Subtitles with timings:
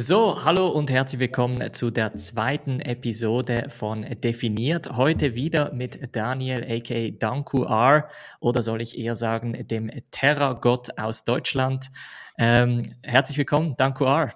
[0.00, 4.96] So, hallo und herzlich willkommen zu der zweiten Episode von Definiert.
[4.96, 8.08] Heute wieder mit Daniel aka Danku R
[8.38, 11.90] oder soll ich eher sagen dem Terragott aus Deutschland.
[12.38, 14.34] Ähm, herzlich willkommen, Danku R.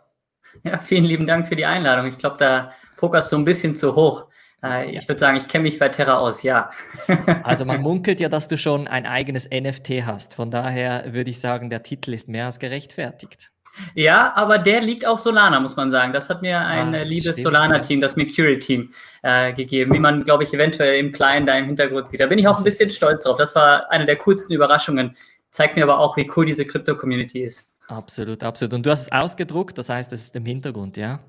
[0.65, 2.09] Ja, vielen lieben Dank für die Einladung.
[2.09, 4.27] Ich glaube, da pokerst du ein bisschen zu hoch.
[4.65, 6.71] Äh, ich würde sagen, ich kenne mich bei Terra aus, ja.
[7.45, 10.35] also man munkelt ja, dass du schon ein eigenes NFT hast.
[10.35, 13.53] Von daher würde ich sagen, der Titel ist mehr als gerechtfertigt.
[13.95, 16.13] Ja, aber der liegt auf Solana, muss man sagen.
[16.13, 20.53] Das hat mir ein ah, liebes Solana-Team, das Mercury-Team, äh, gegeben, wie man, glaube ich,
[20.53, 22.23] eventuell im Kleinen da im Hintergrund sieht.
[22.23, 23.37] Da bin ich auch ein bisschen stolz drauf.
[23.37, 25.17] Das war eine der coolsten Überraschungen.
[25.51, 27.71] Zeigt mir aber auch, wie cool diese Krypto-Community ist.
[27.89, 28.75] Absolut, absolut.
[28.75, 31.21] Und du hast es ausgedruckt, das heißt, es ist im Hintergrund, ja?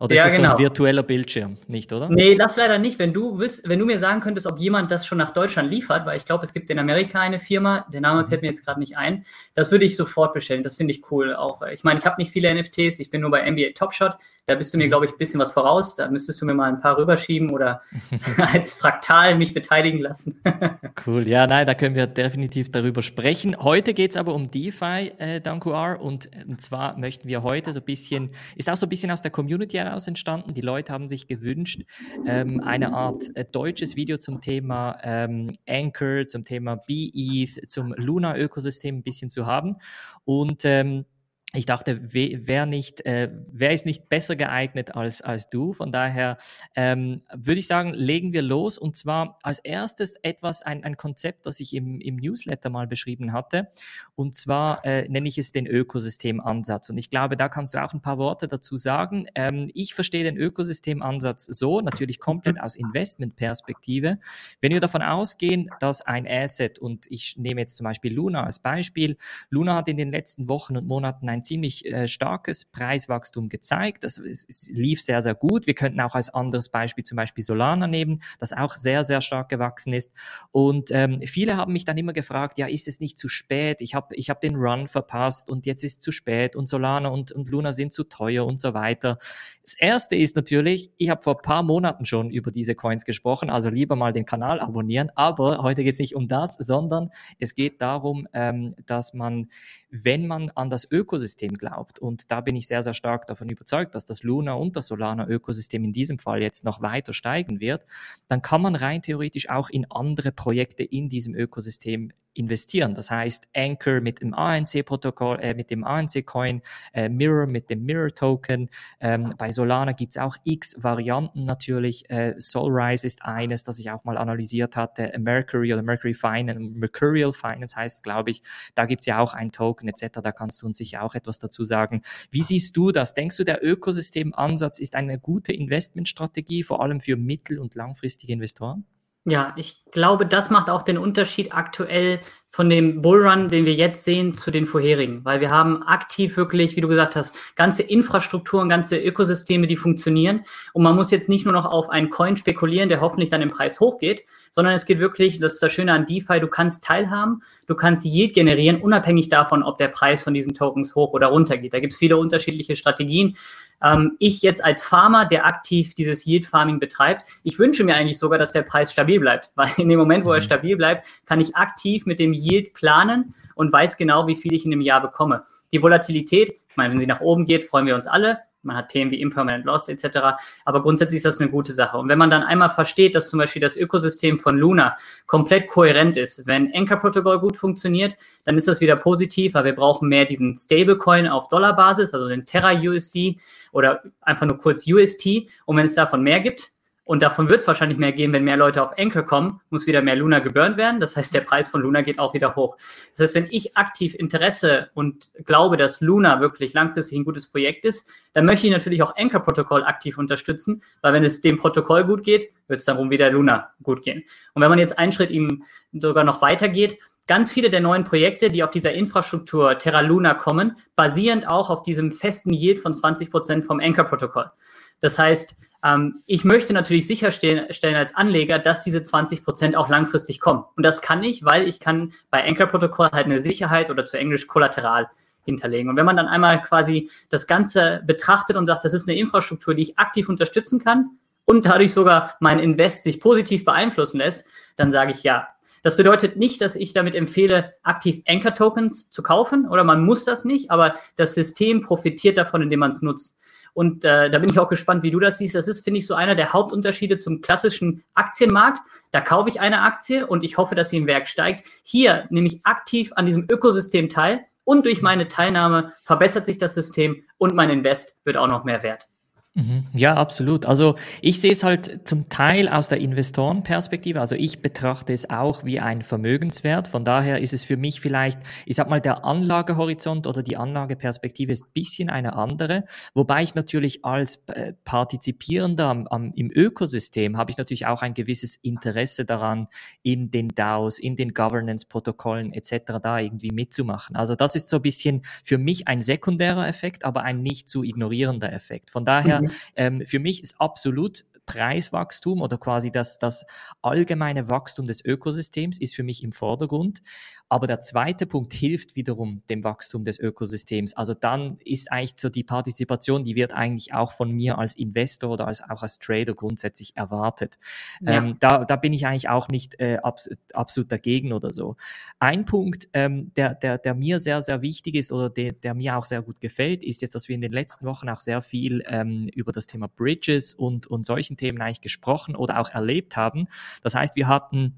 [0.00, 0.52] Oder ja, ist das genau.
[0.52, 2.08] ein virtueller Bildschirm, nicht, oder?
[2.08, 2.98] Nee, das leider nicht.
[2.98, 6.06] Wenn du, wüs wenn du mir sagen könntest, ob jemand das schon nach Deutschland liefert,
[6.06, 8.26] weil ich glaube, es gibt in Amerika eine Firma, der Name mhm.
[8.28, 10.62] fällt mir jetzt gerade nicht ein, das würde ich sofort bestellen.
[10.62, 11.34] Das finde ich cool.
[11.34, 14.16] Auch, ich meine, ich habe nicht viele NFTs, ich bin nur bei NBA Top Shot.
[14.50, 15.94] Da bist du mir, glaube ich, ein bisschen was voraus.
[15.94, 17.82] Da müsstest du mir mal ein paar rüberschieben oder
[18.52, 20.40] als Fraktal mich beteiligen lassen.
[21.06, 23.56] cool, ja, nein, da können wir definitiv darüber sprechen.
[23.62, 26.00] Heute geht es aber um DeFi, äh, Dankuar.
[26.00, 29.22] Und, und zwar möchten wir heute so ein bisschen, ist auch so ein bisschen aus
[29.22, 30.52] der Community heraus entstanden.
[30.52, 31.82] Die Leute haben sich gewünscht,
[32.26, 38.96] ähm, eine Art äh, deutsches Video zum Thema ähm, Anchor, zum Thema BETH, zum Luna-Ökosystem
[38.96, 39.76] ein bisschen zu haben.
[40.24, 41.04] Und ähm,
[41.52, 45.72] ich dachte, wer nicht, äh, wer ist nicht besser geeignet als, als du?
[45.72, 46.38] Von daher
[46.76, 48.78] ähm, würde ich sagen, legen wir los.
[48.78, 53.32] Und zwar als erstes etwas, ein, ein Konzept, das ich im, im Newsletter mal beschrieben
[53.32, 53.68] hatte.
[54.14, 56.88] Und zwar äh, nenne ich es den Ökosystemansatz.
[56.88, 59.26] Und ich glaube, da kannst du auch ein paar Worte dazu sagen.
[59.34, 64.18] Ähm, ich verstehe den Ökosystemansatz so, natürlich komplett aus Investmentperspektive.
[64.60, 68.60] Wenn wir davon ausgehen, dass ein Asset, und ich nehme jetzt zum Beispiel Luna als
[68.60, 69.16] Beispiel,
[69.48, 74.04] Luna hat in den letzten Wochen und Monaten ein ein ziemlich äh, starkes Preiswachstum gezeigt.
[74.04, 75.66] Das es, es lief sehr, sehr gut.
[75.66, 79.48] Wir könnten auch als anderes Beispiel zum Beispiel Solana nehmen, das auch sehr, sehr stark
[79.48, 80.10] gewachsen ist.
[80.52, 83.80] Und ähm, viele haben mich dann immer gefragt, ja, ist es nicht zu spät?
[83.80, 87.08] Ich habe ich hab den Run verpasst und jetzt ist es zu spät und Solana
[87.08, 89.18] und, und Luna sind zu teuer und so weiter.
[89.62, 93.50] Das erste ist natürlich, ich habe vor ein paar Monaten schon über diese Coins gesprochen,
[93.50, 95.10] also lieber mal den Kanal abonnieren.
[95.14, 99.48] Aber heute geht es nicht um das, sondern es geht darum, ähm, dass man
[99.90, 101.98] wenn man an das Ökosystem glaubt.
[101.98, 105.84] Und da bin ich sehr, sehr stark davon überzeugt, dass das Luna und das Solana-Ökosystem
[105.84, 107.84] in diesem Fall jetzt noch weiter steigen wird,
[108.28, 112.94] dann kann man rein theoretisch auch in andere Projekte in diesem Ökosystem investieren.
[112.94, 118.70] Das heißt, Anchor mit dem ANC-Protokoll, äh, mit dem ANC-Coin, äh, Mirror mit dem Mirror-Token.
[119.00, 122.08] Ähm, bei Solana gibt es auch x Varianten natürlich.
[122.08, 125.12] Äh, Solrise ist eines, das ich auch mal analysiert hatte.
[125.18, 128.42] Mercury oder Mercury Finance, Mercurial Finance heißt, glaube ich.
[128.74, 130.20] Da gibt es ja auch ein Token etc.
[130.22, 132.02] Da kannst du uns sicher auch etwas dazu sagen.
[132.30, 133.14] Wie siehst du das?
[133.14, 138.86] Denkst du, der Ökosystemansatz ist eine gute Investmentstrategie, vor allem für mittel- und langfristige Investoren?
[139.24, 142.20] Ja, ich glaube, das macht auch den Unterschied aktuell
[142.52, 145.24] von dem Bullrun, den wir jetzt sehen, zu den vorherigen.
[145.24, 150.44] Weil wir haben aktiv wirklich, wie du gesagt hast, ganze Infrastrukturen, ganze Ökosysteme, die funktionieren.
[150.72, 153.50] Und man muss jetzt nicht nur noch auf einen Coin spekulieren, der hoffentlich dann im
[153.50, 157.42] Preis hochgeht, sondern es geht wirklich, das ist das Schöne an DeFi, du kannst teilhaben,
[157.68, 161.56] du kannst Yield generieren, unabhängig davon, ob der Preis von diesen Tokens hoch oder runter
[161.56, 161.72] geht.
[161.72, 163.36] Da gibt es viele unterschiedliche Strategien.
[163.82, 168.18] Ähm, ich jetzt als Farmer, der aktiv dieses Yield Farming betreibt, ich wünsche mir eigentlich
[168.18, 170.44] sogar, dass der Preis stabil bleibt, weil in dem Moment, wo er mhm.
[170.44, 174.64] stabil bleibt, kann ich aktiv mit dem Yield planen und weiß genau, wie viel ich
[174.64, 175.44] in einem Jahr bekomme.
[175.72, 178.40] Die Volatilität, ich meine, wenn sie nach oben geht, freuen wir uns alle.
[178.62, 180.40] Man hat Themen wie Impermanent Loss etc.
[180.64, 181.96] Aber grundsätzlich ist das eine gute Sache.
[181.98, 186.16] Und wenn man dann einmal versteht, dass zum Beispiel das Ökosystem von Luna komplett kohärent
[186.16, 190.24] ist, wenn Anchor Protocol gut funktioniert, dann ist das wieder positiv, weil wir brauchen mehr
[190.24, 193.38] diesen Stablecoin auf Dollarbasis, also den Terra USD
[193.72, 195.48] oder einfach nur kurz UST.
[195.64, 196.72] Und wenn es davon mehr gibt,
[197.10, 200.00] und davon wird es wahrscheinlich mehr gehen, wenn mehr Leute auf Anchor kommen, muss wieder
[200.00, 201.00] mehr Luna geburnt werden.
[201.00, 202.76] Das heißt, der Preis von Luna geht auch wieder hoch.
[203.10, 207.84] Das heißt, wenn ich aktiv Interesse und glaube, dass Luna wirklich langfristig ein gutes Projekt
[207.84, 212.22] ist, dann möchte ich natürlich auch Anchor-Protokoll aktiv unterstützen, weil wenn es dem Protokoll gut
[212.22, 214.22] geht, wird es darum wieder Luna gut gehen.
[214.54, 216.96] Und wenn man jetzt einen Schritt ihm sogar noch weitergeht,
[217.26, 221.82] ganz viele der neuen Projekte, die auf dieser Infrastruktur Terra Luna kommen, basierend auch auf
[221.82, 224.52] diesem festen Yield von 20 Prozent vom Anchor-Protokoll.
[225.00, 230.40] Das heißt, ähm, ich möchte natürlich sicherstellen als Anleger, dass diese 20 Prozent auch langfristig
[230.40, 230.64] kommen.
[230.76, 234.46] Und das kann ich, weil ich kann bei Anchor-Protokoll halt eine Sicherheit oder zu Englisch
[234.46, 235.08] Kollateral
[235.44, 235.90] hinterlegen.
[235.90, 239.74] Und wenn man dann einmal quasi das Ganze betrachtet und sagt, das ist eine Infrastruktur,
[239.74, 244.90] die ich aktiv unterstützen kann und dadurch sogar mein Invest sich positiv beeinflussen lässt, dann
[244.90, 245.48] sage ich ja.
[245.82, 250.44] Das bedeutet nicht, dass ich damit empfehle, aktiv Anchor-Tokens zu kaufen oder man muss das
[250.44, 253.38] nicht, aber das System profitiert davon, indem man es nutzt.
[253.74, 255.54] Und äh, da bin ich auch gespannt, wie du das siehst.
[255.54, 258.80] Das ist, finde ich, so einer der Hauptunterschiede zum klassischen Aktienmarkt.
[259.10, 261.66] Da kaufe ich eine Aktie und ich hoffe, dass sie im Werk steigt.
[261.82, 266.74] Hier nehme ich aktiv an diesem Ökosystem teil und durch meine Teilnahme verbessert sich das
[266.74, 269.09] System und mein Invest wird auch noch mehr wert.
[269.54, 269.88] Mhm.
[269.94, 270.64] Ja, absolut.
[270.64, 274.20] Also ich sehe es halt zum Teil aus der Investorenperspektive.
[274.20, 276.86] Also ich betrachte es auch wie ein Vermögenswert.
[276.86, 281.50] Von daher ist es für mich vielleicht, ich sag mal, der Anlagehorizont oder die Anlageperspektive
[281.50, 282.84] ist ein bisschen eine andere.
[283.12, 288.14] Wobei ich natürlich als äh, Partizipierender am, am, im Ökosystem habe ich natürlich auch ein
[288.14, 289.66] gewisses Interesse daran,
[290.04, 293.00] in den DAOs, in den Governance-Protokollen etc.
[293.02, 294.14] da irgendwie mitzumachen.
[294.14, 297.82] Also das ist so ein bisschen für mich ein sekundärer Effekt, aber ein nicht zu
[297.82, 298.92] ignorierender Effekt.
[298.92, 299.50] Von daher Mhm.
[299.76, 303.44] Ähm, für mich ist absolut Preiswachstum oder quasi das, das
[303.82, 307.02] allgemeine Wachstum des Ökosystems ist für mich im Vordergrund.
[307.50, 310.94] Aber der zweite Punkt hilft wiederum dem Wachstum des Ökosystems.
[310.94, 315.30] Also dann ist eigentlich so die Partizipation, die wird eigentlich auch von mir als Investor
[315.30, 317.58] oder als, auch als Trader grundsätzlich erwartet.
[318.00, 318.18] Ja.
[318.18, 321.74] Ähm, da, da bin ich eigentlich auch nicht äh, abs absolut dagegen oder so.
[322.20, 325.96] Ein Punkt, ähm, der, der, der mir sehr, sehr wichtig ist oder der, der mir
[325.96, 328.84] auch sehr gut gefällt, ist jetzt, dass wir in den letzten Wochen auch sehr viel
[328.86, 333.42] ähm, über das Thema Bridges und, und solchen Themen eigentlich gesprochen oder auch erlebt haben.
[333.82, 334.76] Das heißt, wir hatten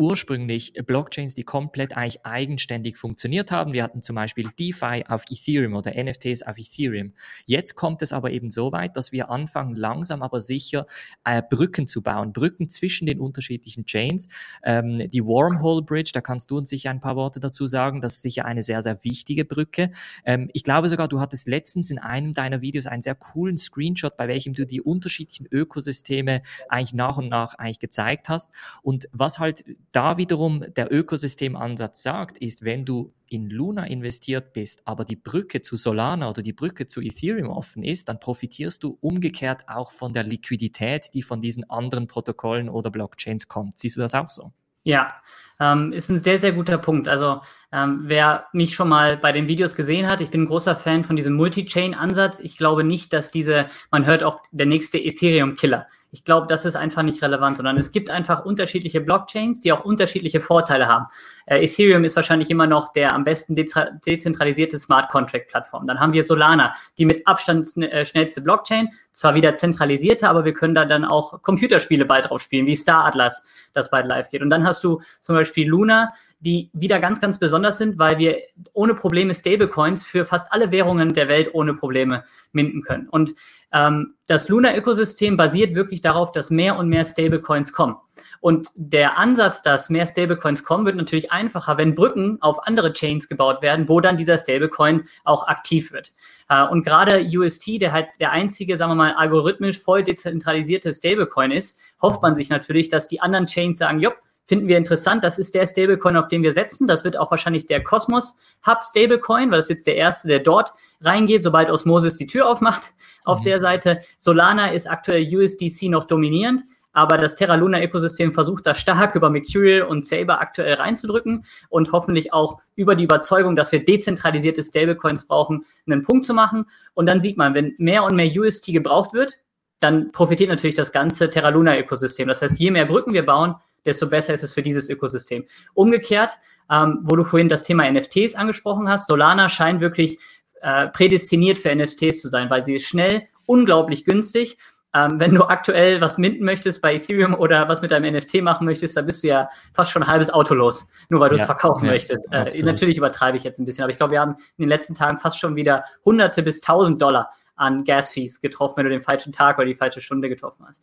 [0.00, 3.74] ursprünglich Blockchains, die komplett eigentlich eigenständig funktioniert haben.
[3.74, 7.12] Wir hatten zum Beispiel DeFi auf Ethereum oder NFTs auf Ethereum.
[7.44, 10.86] Jetzt kommt es aber eben so weit, dass wir anfangen, langsam aber sicher
[11.24, 14.28] äh, Brücken zu bauen, Brücken zwischen den unterschiedlichen Chains.
[14.64, 18.14] Ähm, die Wormhole Bridge, da kannst du uns sicher ein paar Worte dazu sagen, das
[18.14, 19.90] ist sicher eine sehr, sehr wichtige Brücke.
[20.24, 24.16] Ähm, ich glaube sogar, du hattest letztens in einem deiner Videos einen sehr coolen Screenshot,
[24.16, 28.50] bei welchem du die unterschiedlichen Ökosysteme eigentlich nach und nach eigentlich gezeigt hast.
[28.82, 34.82] Und was halt da wiederum der Ökosystemansatz sagt, ist, wenn du in Luna investiert bist,
[34.84, 38.98] aber die Brücke zu Solana oder die Brücke zu Ethereum offen ist, dann profitierst du
[39.00, 43.78] umgekehrt auch von der Liquidität, die von diesen anderen Protokollen oder Blockchains kommt.
[43.78, 44.52] Siehst du das auch so?
[44.82, 45.14] Ja,
[45.60, 47.06] ähm, ist ein sehr, sehr guter Punkt.
[47.06, 50.74] Also ähm, wer mich schon mal bei den Videos gesehen hat, ich bin ein großer
[50.74, 52.40] Fan von diesem Multi-Chain-Ansatz.
[52.40, 55.86] Ich glaube nicht, dass diese, man hört auch der nächste Ethereum-Killer.
[56.12, 59.84] Ich glaube, das ist einfach nicht relevant, sondern es gibt einfach unterschiedliche Blockchains, die auch
[59.84, 61.06] unterschiedliche Vorteile haben.
[61.46, 65.86] Äh, Ethereum ist wahrscheinlich immer noch der am besten dezentralisierte Smart Contract Plattform.
[65.86, 70.52] Dann haben wir Solana, die mit Abstand äh, schnellste Blockchain, zwar wieder zentralisierte, aber wir
[70.52, 74.42] können da dann auch Computerspiele bald drauf spielen, wie Star Atlas, das bald live geht.
[74.42, 78.38] Und dann hast du zum Beispiel Luna, die wieder ganz, ganz besonders sind, weil wir
[78.72, 83.08] ohne Probleme Stablecoins für fast alle Währungen der Welt ohne Probleme minden können.
[83.08, 83.34] Und
[83.72, 87.96] ähm, das Luna-Ökosystem basiert wirklich darauf, dass mehr und mehr Stablecoins kommen.
[88.40, 93.28] Und der Ansatz, dass mehr Stablecoins kommen, wird natürlich einfacher, wenn Brücken auf andere Chains
[93.28, 96.12] gebaut werden, wo dann dieser Stablecoin auch aktiv wird.
[96.48, 101.50] Äh, und gerade UST, der halt der einzige, sagen wir mal, algorithmisch voll dezentralisierte Stablecoin
[101.50, 104.16] ist, hofft man sich natürlich, dass die anderen Chains sagen, jupp,
[104.50, 105.22] finden wir interessant.
[105.22, 106.88] Das ist der Stablecoin, auf den wir setzen.
[106.88, 108.36] Das wird auch wahrscheinlich der Cosmos
[108.66, 112.48] Hub Stablecoin, weil das ist jetzt der erste, der dort reingeht, sobald Osmosis die Tür
[112.48, 112.92] aufmacht.
[113.24, 113.44] Auf mhm.
[113.44, 116.64] der Seite Solana ist aktuell USDC noch dominierend.
[116.92, 121.92] Aber das Terra Luna Ökosystem versucht da stark über Mercurial und Saber aktuell reinzudrücken und
[121.92, 126.66] hoffentlich auch über die Überzeugung, dass wir dezentralisierte Stablecoins brauchen, einen Punkt zu machen.
[126.94, 129.38] Und dann sieht man, wenn mehr und mehr UST gebraucht wird,
[129.78, 132.26] dann profitiert natürlich das ganze Terra Luna Ökosystem.
[132.26, 133.54] Das heißt, je mehr Brücken wir bauen,
[133.84, 135.44] desto besser ist es für dieses Ökosystem.
[135.74, 136.30] Umgekehrt,
[136.70, 140.18] ähm, wo du vorhin das Thema NFTs angesprochen hast, Solana scheint wirklich
[140.62, 144.58] äh, prädestiniert für NFTs zu sein, weil sie ist schnell, unglaublich günstig.
[144.92, 148.64] Ähm, wenn du aktuell was minden möchtest bei Ethereum oder was mit deinem NFT machen
[148.64, 151.42] möchtest, dann bist du ja fast schon ein halbes Auto los, nur weil du es
[151.42, 152.26] ja, verkaufen ja, möchtest.
[152.32, 154.94] Äh, natürlich übertreibe ich jetzt ein bisschen, aber ich glaube, wir haben in den letzten
[154.94, 159.32] Tagen fast schon wieder hunderte bis tausend Dollar an Gas-Fees getroffen, wenn du den falschen
[159.32, 160.82] Tag oder die falsche Stunde getroffen hast.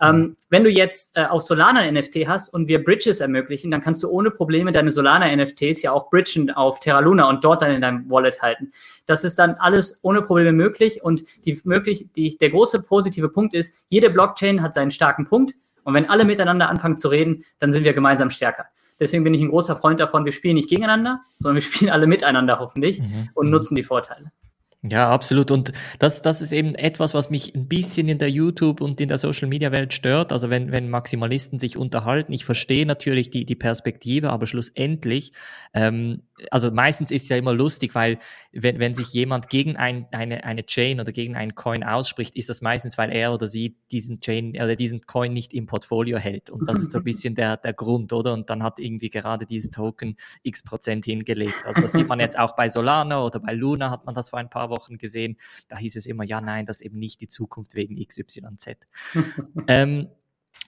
[0.00, 0.36] Ähm, mhm.
[0.50, 4.02] wenn du jetzt äh, auf Solana ein NFT hast und wir Bridges ermöglichen, dann kannst
[4.02, 7.70] du ohne Probleme deine Solana NFTs ja auch bridgen auf Terra Luna und dort dann
[7.70, 8.72] in deinem Wallet halten.
[9.06, 13.54] Das ist dann alles ohne Probleme möglich und die möglich, die, der große positive Punkt
[13.54, 15.54] ist, jede Blockchain hat seinen starken Punkt
[15.84, 18.66] und wenn alle miteinander anfangen zu reden, dann sind wir gemeinsam stärker.
[18.98, 22.06] Deswegen bin ich ein großer Freund davon, wir spielen nicht gegeneinander, sondern wir spielen alle
[22.06, 23.28] miteinander hoffentlich mhm.
[23.34, 24.32] und nutzen die Vorteile.
[24.88, 25.50] Ja, absolut.
[25.50, 29.08] Und das, das ist eben etwas, was mich ein bisschen in der YouTube und in
[29.08, 30.32] der Social Media Welt stört.
[30.32, 35.32] Also wenn, wenn Maximalisten sich unterhalten, ich verstehe natürlich die, die Perspektive, aber schlussendlich
[35.74, 38.18] ähm, also meistens ist es ja immer lustig, weil
[38.52, 42.48] wenn, wenn sich jemand gegen ein, eine, eine Chain oder gegen einen Coin ausspricht, ist
[42.48, 46.50] das meistens, weil er oder sie diesen Chain oder diesen Coin nicht im Portfolio hält.
[46.50, 48.34] Und das ist so ein bisschen der, der Grund, oder?
[48.34, 51.64] Und dann hat irgendwie gerade dieses Token x Prozent hingelegt.
[51.64, 54.38] Also das sieht man jetzt auch bei Solana oder bei Luna hat man das vor
[54.38, 55.36] ein paar Wochen gesehen.
[55.68, 58.76] Da hieß es immer, ja, nein, das ist eben nicht die Zukunft wegen XYZ.
[59.68, 60.08] ähm,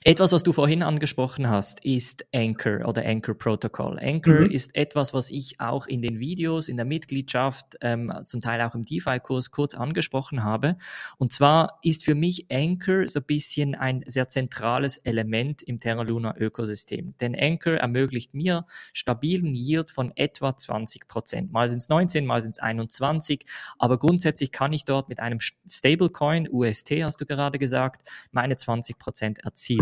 [0.04, 3.98] etwas, was du vorhin angesprochen hast, ist Anchor oder Anchor Protocol.
[3.98, 4.50] Anchor mhm.
[4.50, 8.76] ist etwas, was ich auch in den Videos, in der Mitgliedschaft, ähm, zum Teil auch
[8.76, 10.76] im DeFi-Kurs kurz angesprochen habe.
[11.18, 16.02] Und zwar ist für mich Anchor so ein bisschen ein sehr zentrales Element im Terra
[16.02, 17.14] Luna Ökosystem.
[17.20, 21.52] Denn Anchor ermöglicht mir stabilen Yield von etwa 20 Prozent.
[21.52, 23.44] Mal sind es 19, mal sind es 21.
[23.78, 28.96] Aber grundsätzlich kann ich dort mit einem Stablecoin, UST hast du gerade gesagt, meine 20
[28.96, 29.77] Prozent erzielen.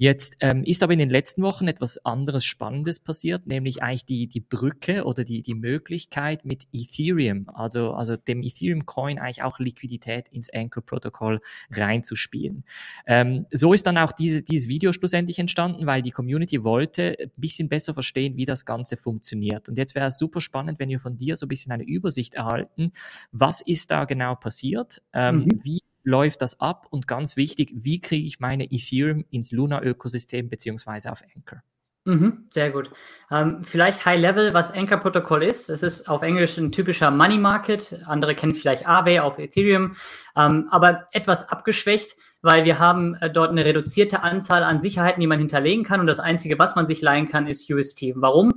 [0.00, 4.28] Jetzt ähm, ist aber in den letzten Wochen etwas anderes Spannendes passiert, nämlich eigentlich die,
[4.28, 9.58] die Brücke oder die, die Möglichkeit mit Ethereum, also, also dem Ethereum Coin eigentlich auch
[9.58, 12.64] Liquidität ins Anchor-Protokoll reinzuspielen.
[13.06, 17.30] Ähm, so ist dann auch diese, dieses Video schlussendlich entstanden, weil die Community wollte ein
[17.36, 19.68] bisschen besser verstehen, wie das Ganze funktioniert.
[19.68, 22.36] Und jetzt wäre es super spannend, wenn wir von dir so ein bisschen eine Übersicht
[22.36, 22.92] erhalten,
[23.32, 25.60] was ist da genau passiert, ähm, mhm.
[25.62, 26.86] wie läuft das ab?
[26.90, 31.62] Und ganz wichtig, wie kriege ich meine Ethereum ins Luna-Ökosystem beziehungsweise auf Anchor?
[32.06, 32.90] Mhm, sehr gut.
[33.30, 35.68] Ähm, vielleicht High Level, was Anchor-Protokoll ist.
[35.68, 38.00] Es ist auf Englisch ein typischer Money Market.
[38.06, 39.96] Andere kennen vielleicht Aave auf Ethereum,
[40.34, 45.26] ähm, aber etwas abgeschwächt, weil wir haben äh, dort eine reduzierte Anzahl an Sicherheiten, die
[45.26, 46.00] man hinterlegen kann.
[46.00, 48.12] Und das Einzige, was man sich leihen kann, ist UST.
[48.14, 48.54] Warum?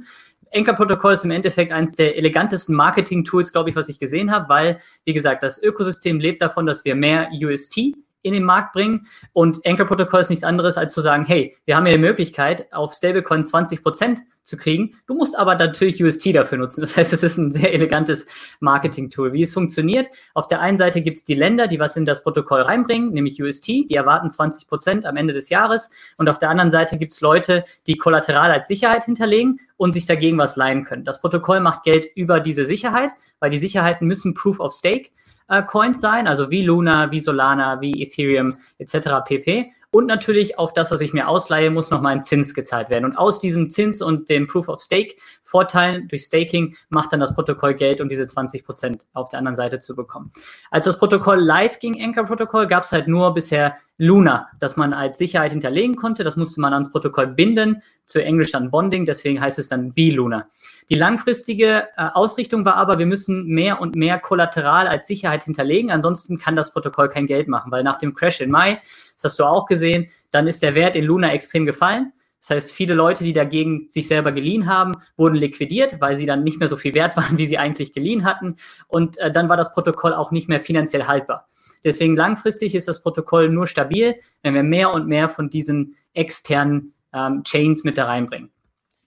[0.54, 4.80] Anchor-Protokoll ist im Endeffekt eines der elegantesten Marketing-Tools, glaube ich, was ich gesehen habe, weil,
[5.06, 9.08] wie gesagt, das Ökosystem lebt davon, dass wir mehr UST in den Markt bringen.
[9.32, 12.74] Und Anchor Protocol ist nichts anderes, als zu sagen, hey, wir haben hier die Möglichkeit,
[12.74, 14.96] auf Stablecoin 20 Prozent zu kriegen.
[15.08, 16.82] Du musst aber natürlich UST dafür nutzen.
[16.82, 18.26] Das heißt, es ist ein sehr elegantes
[18.60, 19.34] Marketing-Tool.
[19.34, 22.24] Wie es funktioniert, auf der einen Seite gibt es die Länder, die was in das
[22.24, 25.90] Protokoll reinbringen, nämlich UST, die erwarten 20 Prozent am Ende des Jahres.
[26.18, 30.06] Und auf der anderen Seite gibt es Leute, die Kollateral als Sicherheit hinterlegen und sich
[30.06, 31.06] dagegen was leihen können.
[31.06, 35.10] Das Protokoll macht Geld über diese Sicherheit, weil die Sicherheiten müssen Proof of Stake
[35.48, 39.24] äh, Coins sein, also wie Luna, wie Solana, wie Ethereum etc.
[39.26, 39.72] pp.
[39.94, 43.06] Und natürlich auf das, was ich mir ausleihe, muss nochmal ein Zins gezahlt werden.
[43.06, 47.36] Und aus diesem Zins und dem Proof of Stake Vorteil durch Staking macht dann das
[47.36, 50.32] Protokoll Geld, um diese 20 Prozent auf der anderen Seite zu bekommen.
[50.72, 54.92] Als das Protokoll live ging, Anchor Protokoll, gab es halt nur bisher Luna, das man
[54.94, 56.24] als Sicherheit hinterlegen konnte.
[56.24, 60.48] Das musste man ans Protokoll binden, zu Englisch dann Bonding, deswegen heißt es dann B-Luna.
[60.90, 65.92] Die langfristige äh, Ausrichtung war aber, wir müssen mehr und mehr Kollateral als Sicherheit hinterlegen,
[65.92, 68.82] ansonsten kann das Protokoll kein Geld machen, weil nach dem Crash in Mai,
[69.16, 72.14] das hast du auch gesehen, dann ist der Wert in Luna extrem gefallen.
[72.42, 76.44] Das heißt, viele Leute, die dagegen sich selber geliehen haben, wurden liquidiert, weil sie dann
[76.44, 78.58] nicht mehr so viel wert waren, wie sie eigentlich geliehen hatten.
[78.88, 81.48] Und äh, dann war das Protokoll auch nicht mehr finanziell haltbar.
[81.84, 86.94] Deswegen langfristig ist das Protokoll nur stabil, wenn wir mehr und mehr von diesen externen
[87.14, 88.50] ähm, Chains mit da reinbringen.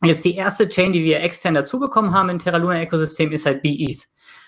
[0.01, 3.47] Und jetzt die erste Chain, die wir extern dazubekommen haben im Terra Luna Ökosystem, ist
[3.47, 4.07] halt BETH.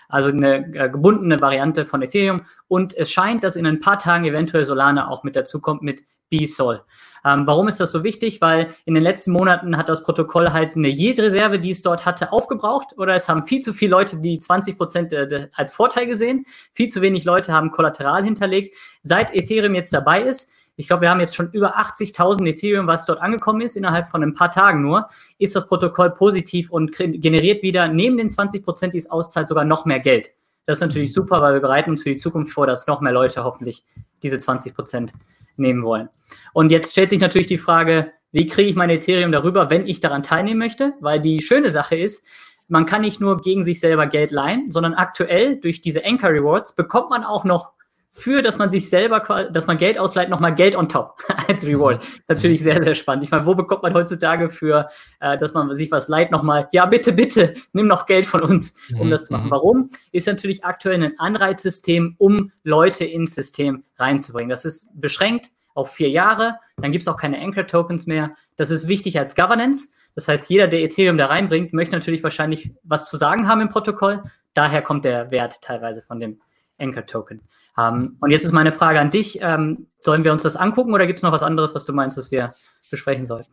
[0.09, 2.43] Also eine äh, gebundene Variante von Ethereum.
[2.67, 6.83] Und es scheint, dass in ein paar Tagen eventuell Solana auch mit dazukommt mit B-Sol.
[7.25, 8.41] Ähm, warum ist das so wichtig?
[8.41, 12.33] Weil in den letzten Monaten hat das Protokoll halt eine Yield-Reserve, die es dort hatte,
[12.33, 12.97] aufgebraucht.
[12.97, 16.45] Oder es haben viel zu viele Leute die 20 Prozent äh, als Vorteil gesehen.
[16.73, 18.77] Viel zu wenig Leute haben Kollateral hinterlegt.
[19.03, 23.05] Seit Ethereum jetzt dabei ist, ich glaube, wir haben jetzt schon über 80.000 Ethereum, was
[23.05, 25.09] dort angekommen ist, innerhalb von ein paar Tagen nur,
[25.39, 29.65] ist das Protokoll positiv und generiert wieder neben den 20 Prozent, die es auszahlt, sogar
[29.65, 30.31] noch mehr Geld.
[30.67, 33.13] Das ist natürlich super, weil wir bereiten uns für die Zukunft vor, dass noch mehr
[33.13, 33.85] Leute hoffentlich
[34.23, 35.13] diese 20 Prozent
[35.59, 36.09] nehmen wollen.
[36.53, 40.01] Und jetzt stellt sich natürlich die Frage, wie kriege ich mein Ethereum darüber, wenn ich
[40.01, 40.95] daran teilnehmen möchte?
[41.01, 42.27] Weil die schöne Sache ist,
[42.69, 46.75] man kann nicht nur gegen sich selber Geld leihen, sondern aktuell durch diese Anchor Rewards
[46.75, 47.73] bekommt man auch noch
[48.11, 52.03] für, dass man sich selber, dass man Geld ausleiht, nochmal Geld on top als Reward.
[52.03, 52.21] Mhm.
[52.29, 53.25] Natürlich sehr, sehr spannend.
[53.25, 54.89] Ich meine, wo bekommt man heutzutage für,
[55.21, 58.75] äh, dass man sich was leiht, nochmal, ja, bitte, bitte, nimm noch Geld von uns,
[58.99, 59.11] um mhm.
[59.11, 59.47] das zu machen.
[59.47, 59.51] Mhm.
[59.51, 59.91] Warum?
[60.13, 64.51] Ist natürlich aktuell ein Anreizsystem, um Leute ins System reinzubringen.
[64.51, 66.57] Das ist beschränkt auf vier Jahre.
[66.77, 68.35] Dann gibt es auch keine Anchor-Tokens mehr.
[68.57, 69.89] Das ist wichtig als Governance.
[70.17, 73.69] Das heißt, jeder, der Ethereum da reinbringt, möchte natürlich wahrscheinlich was zu sagen haben im
[73.69, 74.25] Protokoll.
[74.55, 76.41] Daher kommt der Wert teilweise von dem
[76.79, 77.43] Anchor-Token.
[77.79, 79.39] Ähm, und jetzt ist meine Frage an dich.
[79.41, 82.17] Ähm, sollen wir uns das angucken oder gibt es noch was anderes, was du meinst,
[82.17, 82.55] was wir
[82.91, 83.53] besprechen sollten?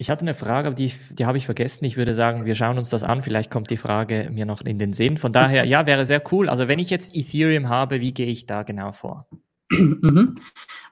[0.00, 1.84] Ich hatte eine Frage, die, die habe ich vergessen.
[1.84, 3.20] Ich würde sagen, wir schauen uns das an.
[3.20, 5.18] Vielleicht kommt die Frage mir noch in den Sinn.
[5.18, 6.48] Von daher, ja, wäre sehr cool.
[6.48, 9.26] Also wenn ich jetzt Ethereum habe, wie gehe ich da genau vor?
[9.70, 10.36] Mhm.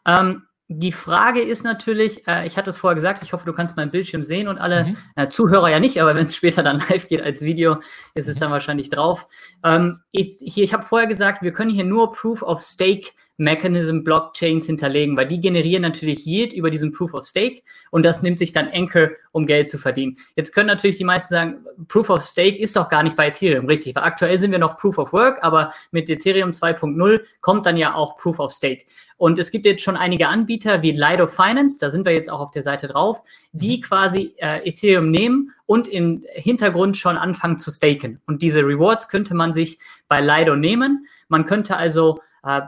[0.06, 3.76] Ähm, die Frage ist natürlich, äh, ich hatte es vorher gesagt, ich hoffe, du kannst
[3.76, 4.96] meinen Bildschirm sehen und alle mhm.
[5.14, 7.76] äh, Zuhörer ja nicht, aber wenn es später dann live geht als Video,
[8.14, 8.40] ist es mhm.
[8.40, 9.28] dann wahrscheinlich drauf.
[9.64, 14.02] Ähm, ich hier, ich habe vorher gesagt, wir können hier nur Proof of Stake Mechanism
[14.02, 18.38] Blockchains hinterlegen, weil die generieren natürlich Yield über diesen Proof of Stake und das nimmt
[18.38, 20.16] sich dann Anchor, um Geld zu verdienen.
[20.36, 23.66] Jetzt können natürlich die meisten sagen, Proof of Stake ist doch gar nicht bei Ethereum,
[23.66, 27.76] richtig, weil aktuell sind wir noch Proof of Work, aber mit Ethereum 2.0 kommt dann
[27.76, 28.84] ja auch Proof of Stake.
[29.18, 32.40] Und es gibt jetzt schon einige Anbieter wie Lido Finance, da sind wir jetzt auch
[32.40, 33.80] auf der Seite drauf, die mhm.
[33.82, 38.20] quasi äh, Ethereum nehmen und im Hintergrund schon anfangen zu staken.
[38.26, 39.78] Und diese Rewards könnte man sich
[40.08, 41.06] bei Lido nehmen.
[41.28, 42.60] Man könnte also äh,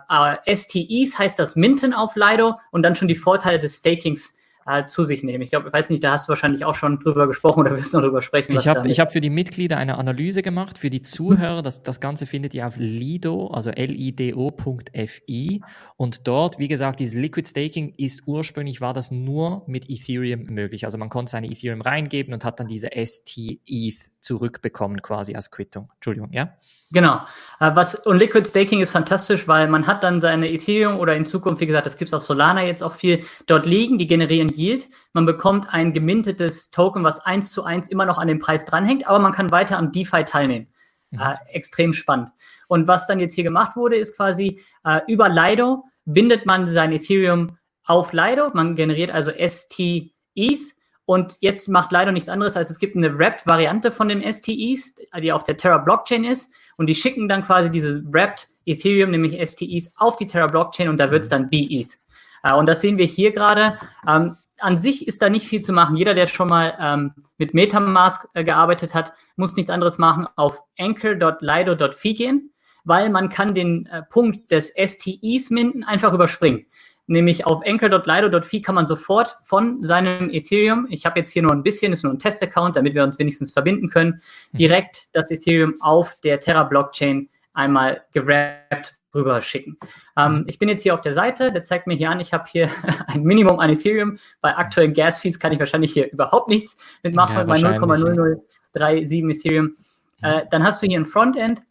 [0.47, 4.35] äh STEs heißt das Minten auf Lido und dann schon die Vorteile des Stakings
[4.69, 5.43] äh, zu sich nehmen.
[5.43, 7.95] Ich glaube, ich weiß nicht, da hast du wahrscheinlich auch schon drüber gesprochen oder wirst
[7.95, 8.53] du noch drüber sprechen.
[8.53, 12.27] Ich habe hab für die Mitglieder eine Analyse gemacht, für die Zuhörer, das, das Ganze
[12.27, 15.63] findet ihr auf lido, also lido.fi
[15.97, 20.85] und dort, wie gesagt, dieses Liquid Staking ist ursprünglich, war das nur mit Ethereum möglich.
[20.85, 25.91] Also man konnte seine Ethereum reingeben und hat dann diese ST-ETH zurückbekommen quasi als Quittung.
[25.95, 26.55] Entschuldigung, ja?
[26.91, 27.21] Genau.
[27.61, 31.25] Äh, was, und Liquid Staking ist fantastisch, weil man hat dann seine Ethereum oder in
[31.25, 34.51] Zukunft, wie gesagt, das gibt es auf Solana jetzt auch viel, dort liegen, die generieren
[34.51, 34.89] Yield.
[35.15, 39.09] Man bekommt ein gemintetes Token, was eins zu eins immer noch an dem Preis dranhängt,
[39.09, 40.69] aber man kann weiter am DeFi teilnehmen.
[41.11, 41.21] Mhm.
[41.21, 42.31] Äh, extrem spannend.
[42.69, 46.93] Und was dann jetzt hier gemacht wurde, ist quasi äh, über Lido bindet man sein
[46.93, 48.51] Ethereum auf Lido.
[48.53, 50.78] Man generiert also ST ETH
[51.09, 55.33] und jetzt macht leider nichts anderes, als es gibt eine Wrapped-Variante von den STEs, die
[55.33, 56.53] auf der Terra Blockchain ist.
[56.77, 61.01] Und die schicken dann quasi diese Wrapped Ethereum, nämlich STEs, auf die Terra Blockchain und
[61.01, 61.99] da wird es dann BETH.
[62.43, 63.79] Äh, und das sehen wir hier gerade.
[64.07, 65.97] Ähm, an sich ist da nicht viel zu machen.
[65.97, 70.63] Jeder, der schon mal ähm, mit Metamask äh, gearbeitet hat, muss nichts anderes machen, auf
[70.79, 72.53] anchor.lido.fi gehen,
[72.85, 76.67] weil man kann den äh, Punkt des STEs minden einfach überspringen
[77.09, 81.63] nämlich auf anchor.lido.fi kann man sofort von seinem Ethereum, ich habe jetzt hier nur ein
[81.63, 84.23] bisschen, ist nur ein Test-Account, damit wir uns wenigstens verbinden können,
[84.53, 84.59] mhm.
[84.59, 89.79] direkt das Ethereum auf der Terra-Blockchain einmal gewrappt rüber schicken.
[90.17, 92.45] Ähm, ich bin jetzt hier auf der Seite, der zeigt mir hier an, ich habe
[92.51, 92.71] hier
[93.07, 94.19] ein Minimum an Ethereum.
[94.41, 99.75] Bei aktuellen Gas-Fees kann ich wahrscheinlich hier überhaupt nichts mitmachen ja, bei 0,0037 Ethereum.
[100.23, 101.63] Äh, dann hast du hier ein Frontend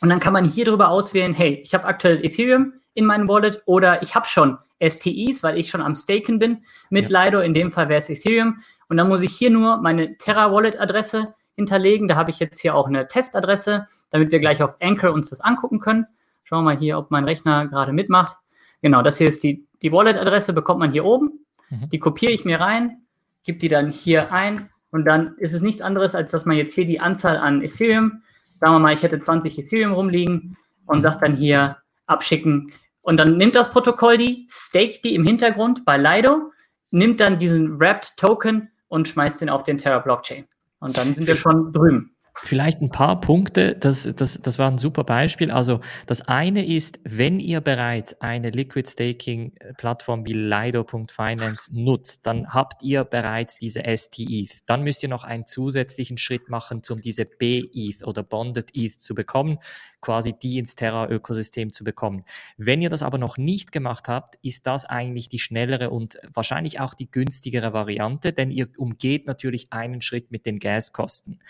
[0.00, 3.62] und dann kann man hier drüber auswählen, hey, ich habe aktuell Ethereum in meinem Wallet
[3.66, 7.24] oder ich habe schon STIs, weil ich schon am Staken bin mit ja.
[7.24, 7.40] Lido.
[7.40, 8.58] In dem Fall wäre es Ethereum.
[8.88, 12.08] Und dann muss ich hier nur meine Terra Wallet Adresse hinterlegen.
[12.08, 15.40] Da habe ich jetzt hier auch eine Testadresse, damit wir gleich auf Anchor uns das
[15.40, 16.06] angucken können.
[16.44, 18.36] Schauen wir mal hier, ob mein Rechner gerade mitmacht.
[18.82, 21.44] Genau, das hier ist die, die Wallet-Adresse, bekommt man hier oben.
[21.70, 21.88] Mhm.
[21.90, 23.02] Die kopiere ich mir rein,
[23.42, 26.74] gebe die dann hier ein und dann ist es nichts anderes, als dass man jetzt
[26.74, 28.22] hier die Anzahl an Ethereum,
[28.60, 32.72] sagen wir mal, ich hätte 20 Ethereum rumliegen und sage dann hier abschicken.
[33.06, 36.50] Und dann nimmt das Protokoll die, staked die im Hintergrund bei Lido,
[36.90, 40.48] nimmt dann diesen Wrapped Token und schmeißt den auf den Terra Blockchain.
[40.80, 42.15] Und dann sind wir schon drüben.
[42.42, 45.50] Vielleicht ein paar Punkte, das, das, das war ein super Beispiel.
[45.50, 52.48] Also das eine ist, wenn ihr bereits eine Liquid Staking Plattform wie Lido.finance nutzt, dann
[52.48, 54.60] habt ihr bereits diese STETH.
[54.66, 59.14] Dann müsst ihr noch einen zusätzlichen Schritt machen, um diese B-ETH oder Bonded ETH zu
[59.14, 59.58] bekommen
[60.06, 62.24] quasi die ins Terra-Ökosystem zu bekommen.
[62.56, 66.78] Wenn ihr das aber noch nicht gemacht habt, ist das eigentlich die schnellere und wahrscheinlich
[66.78, 71.40] auch die günstigere Variante, denn ihr umgeht natürlich einen Schritt mit den Gaskosten.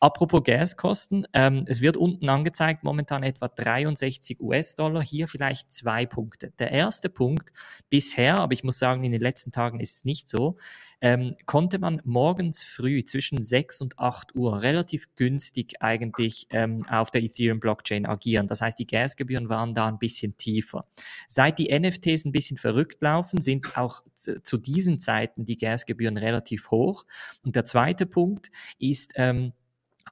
[0.00, 6.52] Apropos Gaskosten, ähm, es wird unten angezeigt, momentan etwa 63 US-Dollar, hier vielleicht zwei Punkte.
[6.58, 7.50] Der erste Punkt
[7.90, 10.56] bisher, aber ich muss sagen, in den letzten Tagen ist es nicht so,
[11.00, 17.10] ähm, konnte man morgens früh zwischen 6 und 8 Uhr relativ günstig eigentlich ähm, auf
[17.10, 18.46] der Ethereum-Blockchain agieren.
[18.46, 20.86] Das heißt, die Gasgebühren waren da ein bisschen tiefer.
[21.28, 26.70] Seit die NFTs ein bisschen verrückt laufen, sind auch zu diesen Zeiten die Gasgebühren relativ
[26.70, 27.04] hoch.
[27.44, 29.52] Und der zweite Punkt ist, ähm,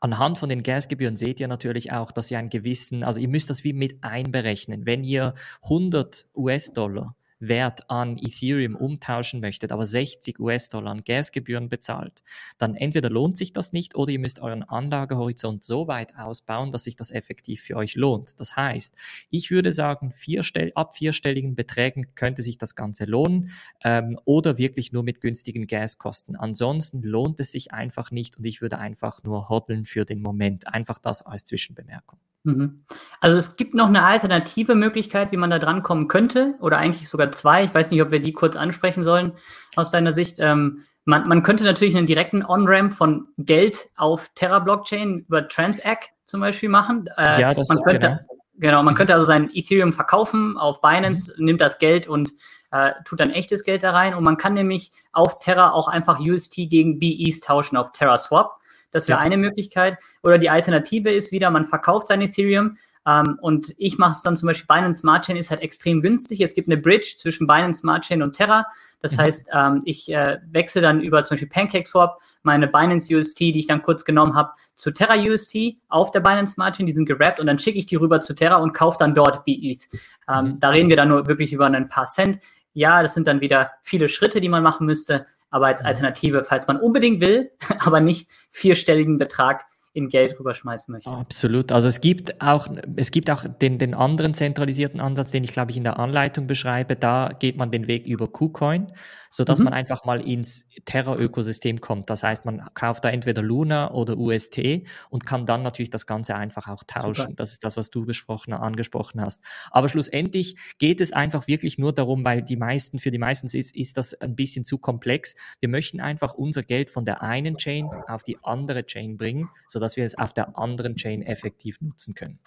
[0.01, 3.51] Anhand von den Gasgebühren seht ihr natürlich auch, dass ihr einen gewissen, also ihr müsst
[3.51, 4.87] das wie mit einberechnen.
[4.87, 12.23] Wenn ihr 100 US-Dollar Wert an Ethereum umtauschen möchtet, aber 60 US-Dollar an Gasgebühren bezahlt,
[12.59, 16.85] dann entweder lohnt sich das nicht oder ihr müsst euren Anlagehorizont so weit ausbauen, dass
[16.85, 18.41] sich das effektiv für euch lohnt.
[18.41, 18.95] Das heißt,
[19.31, 23.51] ich würde sagen, vierstell ab vierstelligen Beträgen könnte sich das Ganze lohnen
[23.83, 26.37] ähm, oder wirklich nur mit günstigen Gaskosten.
[26.37, 30.69] Ansonsten lohnt es sich einfach nicht und ich würde einfach nur hodeln für den Moment.
[30.69, 32.19] Einfach das als Zwischenbemerkung.
[32.45, 32.81] Mhm.
[33.21, 37.09] Also es gibt noch eine alternative Möglichkeit, wie man da dran kommen könnte, oder eigentlich
[37.09, 37.65] sogar zwei.
[37.65, 39.33] Ich weiß nicht, ob wir die kurz ansprechen sollen
[39.77, 40.37] aus deiner Sicht.
[40.41, 46.41] Ähm, man, man könnte natürlich einen direkten On-Ramp von Geld auf Terra-Blockchain über Transact zum
[46.41, 47.09] Beispiel machen.
[47.17, 48.19] Äh, ja, das man könnte, genau.
[48.57, 48.99] Genau, man mhm.
[48.99, 51.45] könnte also sein Ethereum verkaufen auf Binance, mhm.
[51.45, 52.33] nimmt das Geld und
[52.71, 54.15] äh, tut dann echtes Geld da rein.
[54.15, 58.59] Und man kann nämlich auf Terra auch einfach UST gegen BEs tauschen auf Terra Swap.
[58.91, 59.25] Das wäre ja.
[59.25, 59.99] eine Möglichkeit.
[60.23, 64.37] Oder die Alternative ist wieder, man verkauft sein Ethereum, ähm, und ich mache es dann
[64.37, 66.41] zum Beispiel, Binance Smart Chain ist halt extrem günstig.
[66.41, 68.67] Es gibt eine Bridge zwischen Binance Smart Chain und Terra.
[69.03, 69.19] Das mhm.
[69.19, 73.67] heißt, ähm, ich äh, wechsle dann über zum Beispiel PancakeSwap meine Binance UST, die ich
[73.67, 76.87] dann kurz genommen habe, zu Terra UST auf der Binance Smart Chain.
[76.87, 79.45] Die sind gerappt und dann schicke ich die rüber zu Terra und kaufe dann dort
[79.45, 79.89] BETH.
[80.29, 80.61] Ähm, mhm.
[80.61, 82.39] Da reden wir dann nur wirklich über ein paar Cent.
[82.73, 85.27] Ja, das sind dann wieder viele Schritte, die man machen müsste.
[85.51, 85.89] Aber als mhm.
[85.89, 91.11] Alternative, falls man unbedingt will, aber nicht vierstelligen Betrag in Geld rüberschmeißen möchte.
[91.11, 91.71] Absolut.
[91.71, 95.71] Also es gibt auch, es gibt auch den, den anderen zentralisierten Ansatz, den ich glaube
[95.71, 96.97] ich in der Anleitung beschreibe.
[96.97, 98.89] Da geht man den Weg über KuCoin
[99.35, 99.65] sodass mhm.
[99.65, 102.09] man einfach mal ins Terra-Ökosystem kommt.
[102.09, 106.37] Das heißt, man kauft da entweder Luna oder UST und kann dann natürlich das Ganze
[106.37, 107.23] einfach auch tauschen.
[107.23, 107.35] Super.
[107.35, 109.41] Das ist das, was du besprochen, angesprochen hast.
[109.73, 113.75] Aber schlussendlich geht es einfach wirklich nur darum, weil die meisten, für die meisten ist,
[113.75, 115.35] ist das ein bisschen zu komplex.
[115.59, 119.97] Wir möchten einfach unser Geld von der einen Chain auf die andere Chain bringen, sodass
[119.97, 122.39] wir es auf der anderen Chain effektiv nutzen können.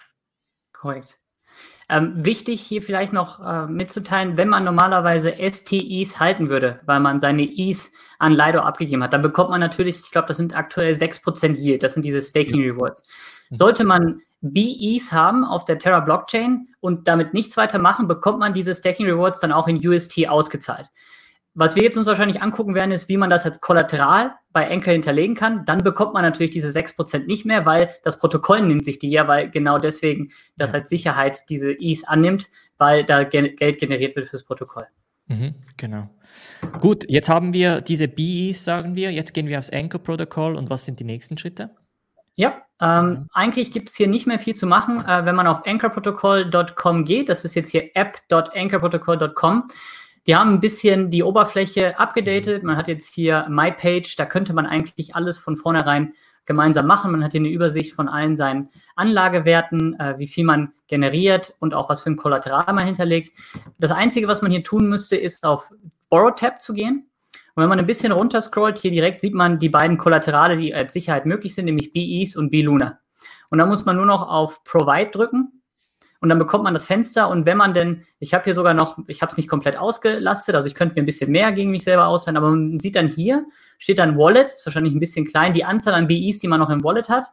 [0.72, 1.18] Korrekt.
[1.90, 7.18] Ähm, wichtig hier vielleicht noch äh, mitzuteilen, wenn man normalerweise STIs halten würde, weil man
[7.18, 10.92] seine Is an Lido abgegeben hat, dann bekommt man natürlich, ich glaube, das sind aktuell
[10.92, 13.04] 6% Yield, das sind diese Staking Rewards.
[13.48, 13.56] Mhm.
[13.56, 18.52] Sollte man BEs haben auf der Terra Blockchain und damit nichts weiter machen, bekommt man
[18.52, 20.88] diese Staking Rewards dann auch in UST ausgezahlt.
[21.58, 24.92] Was wir jetzt uns wahrscheinlich angucken werden, ist, wie man das als Kollateral bei Anchor
[24.92, 25.64] hinterlegen kann.
[25.64, 29.26] Dann bekommt man natürlich diese 6% nicht mehr, weil das Protokoll nimmt sich die ja,
[29.26, 34.44] weil genau deswegen das als Sicherheit diese E's annimmt, weil da Geld generiert wird fürs
[34.44, 34.86] Protokoll.
[35.26, 36.08] Mhm, genau.
[36.78, 39.10] Gut, jetzt haben wir diese BEs, sagen wir.
[39.10, 41.70] Jetzt gehen wir aufs Anchor-Protokoll und was sind die nächsten Schritte?
[42.34, 43.26] Ja, ähm, mhm.
[43.32, 45.04] eigentlich gibt es hier nicht mehr viel zu machen.
[45.04, 49.64] Äh, wenn man auf anchorprotocol.com geht, das ist jetzt hier app.anchorprotocol.com,
[50.28, 52.62] die haben ein bisschen die Oberfläche abgedatet.
[52.62, 56.12] Man hat jetzt hier My Page, da könnte man eigentlich alles von vornherein
[56.44, 57.12] gemeinsam machen.
[57.12, 61.72] Man hat hier eine Übersicht von allen seinen Anlagewerten, äh, wie viel man generiert und
[61.72, 63.34] auch was für ein Kollateral man hinterlegt.
[63.78, 65.70] Das Einzige, was man hier tun müsste, ist auf
[66.10, 67.08] Borrow Tab zu gehen.
[67.54, 70.74] Und wenn man ein bisschen runter scrollt, hier direkt sieht man die beiden Kollaterale, die
[70.74, 72.98] als Sicherheit möglich sind, nämlich BEs und B-Luna.
[73.48, 75.57] Und da muss man nur noch auf Provide drücken
[76.20, 78.98] und dann bekommt man das Fenster und wenn man denn, ich habe hier sogar noch,
[79.06, 81.84] ich habe es nicht komplett ausgelastet, also ich könnte mir ein bisschen mehr gegen mich
[81.84, 83.46] selber auswählen, aber man sieht dann hier,
[83.78, 86.70] steht dann Wallet, ist wahrscheinlich ein bisschen klein, die Anzahl an BIs, die man noch
[86.70, 87.26] im Wallet hat,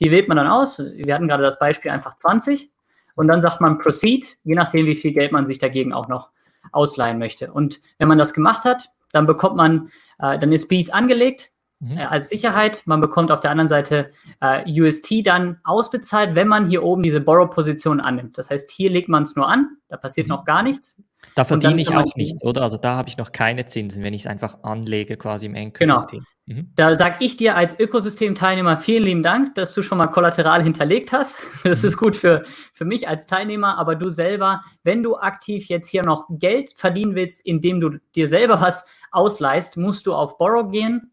[0.00, 0.78] die wählt man dann aus.
[0.78, 2.70] Wir hatten gerade das Beispiel einfach 20
[3.14, 6.30] und dann sagt man Proceed, je nachdem, wie viel Geld man sich dagegen auch noch
[6.72, 7.52] ausleihen möchte.
[7.52, 11.51] Und wenn man das gemacht hat, dann bekommt man, äh, dann ist BIs angelegt,
[11.82, 11.98] mhm.
[11.98, 12.82] äh, als Sicherheit.
[12.86, 17.20] Man bekommt auf der anderen Seite äh, UST dann ausbezahlt, wenn man hier oben diese
[17.20, 18.38] Borrow-Position annimmt.
[18.38, 20.34] Das heißt, hier legt man es nur an, da passiert mhm.
[20.34, 21.02] noch gar nichts.
[21.34, 22.62] Da verdiene ich auch nichts, oder?
[22.62, 26.24] Also da habe ich noch keine Zinsen, wenn ich es einfach anlege quasi im Enkel-System.
[26.46, 26.60] Genau.
[26.60, 26.72] Mhm.
[26.74, 31.12] Da sage ich dir als Ökosystemteilnehmer vielen lieben Dank, dass du schon mal Kollateral hinterlegt
[31.12, 31.36] hast.
[31.62, 31.88] Das mhm.
[31.88, 32.42] ist gut für,
[32.72, 37.14] für mich als Teilnehmer, aber du selber, wenn du aktiv jetzt hier noch Geld verdienen
[37.14, 41.11] willst, indem du dir selber was ausleihst, musst du auf Borrow gehen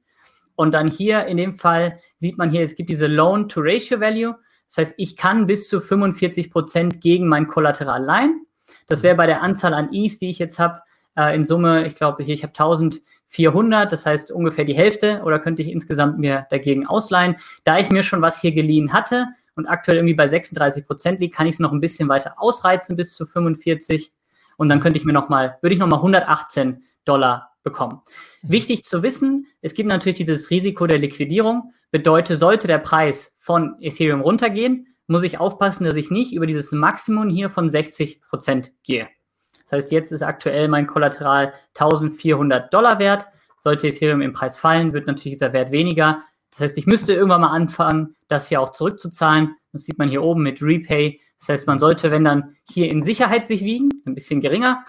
[0.60, 4.36] und dann hier in dem Fall sieht man hier, es gibt diese Loan-to-Ratio-Value.
[4.68, 8.46] Das heißt, ich kann bis zu 45 Prozent gegen mein Kollateral leihen.
[8.88, 10.82] Das wäre bei der Anzahl an Is, die ich jetzt habe,
[11.16, 15.40] äh, in Summe, ich glaube, ich, ich habe 1400, das heißt ungefähr die Hälfte, oder
[15.40, 17.38] könnte ich insgesamt mir dagegen ausleihen.
[17.64, 21.36] Da ich mir schon was hier geliehen hatte und aktuell irgendwie bei 36 Prozent liegt,
[21.36, 24.12] kann ich es noch ein bisschen weiter ausreizen bis zu 45.
[24.58, 28.02] Und dann könnte ich mir nochmal, würde ich nochmal 118 Dollar bekommen.
[28.42, 28.50] Mhm.
[28.50, 31.74] Wichtig zu wissen, es gibt natürlich dieses Risiko der Liquidierung.
[31.92, 36.72] Bedeutet, sollte der Preis von Ethereum runtergehen, muss ich aufpassen, dass ich nicht über dieses
[36.72, 39.08] Maximum hier von 60 Prozent gehe.
[39.64, 43.28] Das heißt, jetzt ist aktuell mein Kollateral 1400 Dollar wert.
[43.60, 46.24] Sollte Ethereum im Preis fallen, wird natürlich dieser Wert weniger.
[46.52, 49.56] Das heißt, ich müsste irgendwann mal anfangen, das hier auch zurückzuzahlen.
[49.72, 51.20] Das sieht man hier oben mit Repay.
[51.40, 54.86] Das heißt, man sollte, wenn dann hier in Sicherheit sich wiegen, ein bisschen geringer,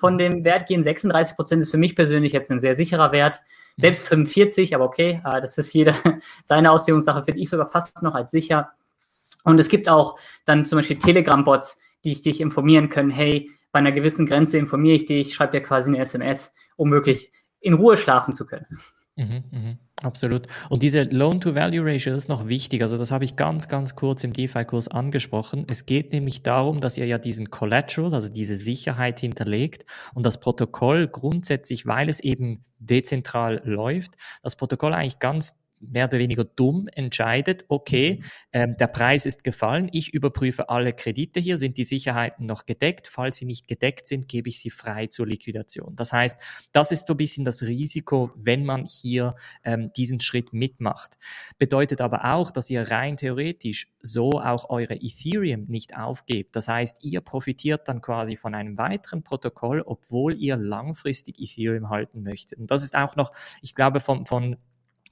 [0.00, 0.82] von dem Wert gehen.
[0.82, 3.40] 36 Prozent ist für mich persönlich jetzt ein sehr sicherer Wert.
[3.76, 5.94] Selbst 45, aber okay, äh, das ist jeder
[6.44, 8.72] seine Auslegungssache, finde ich sogar fast noch als sicher.
[9.44, 13.10] Und es gibt auch dann zum Beispiel Telegram-Bots, die ich dich informieren können.
[13.10, 17.30] Hey, bei einer gewissen Grenze informiere ich dich, schreibe dir quasi eine SMS, um wirklich
[17.60, 18.66] in Ruhe schlafen zu können.
[19.20, 20.46] Mhm, mh, absolut.
[20.70, 22.80] Und diese Loan-to-Value-Ratio ist noch wichtig.
[22.80, 25.66] Also das habe ich ganz, ganz kurz im DeFi-Kurs angesprochen.
[25.68, 30.40] Es geht nämlich darum, dass ihr ja diesen Collateral, also diese Sicherheit hinterlegt und das
[30.40, 36.88] Protokoll grundsätzlich, weil es eben dezentral läuft, das Protokoll eigentlich ganz mehr oder weniger dumm
[36.92, 38.24] entscheidet, okay, mhm.
[38.52, 43.08] ähm, der Preis ist gefallen, ich überprüfe alle Kredite hier, sind die Sicherheiten noch gedeckt?
[43.08, 45.96] Falls sie nicht gedeckt sind, gebe ich sie frei zur Liquidation.
[45.96, 46.38] Das heißt,
[46.72, 51.16] das ist so ein bisschen das Risiko, wenn man hier ähm, diesen Schritt mitmacht.
[51.58, 56.56] Bedeutet aber auch, dass ihr rein theoretisch so auch eure Ethereum nicht aufgebt.
[56.56, 62.22] Das heißt, ihr profitiert dann quasi von einem weiteren Protokoll, obwohl ihr langfristig Ethereum halten
[62.22, 62.58] möchtet.
[62.58, 64.56] Und das ist auch noch, ich glaube, von, von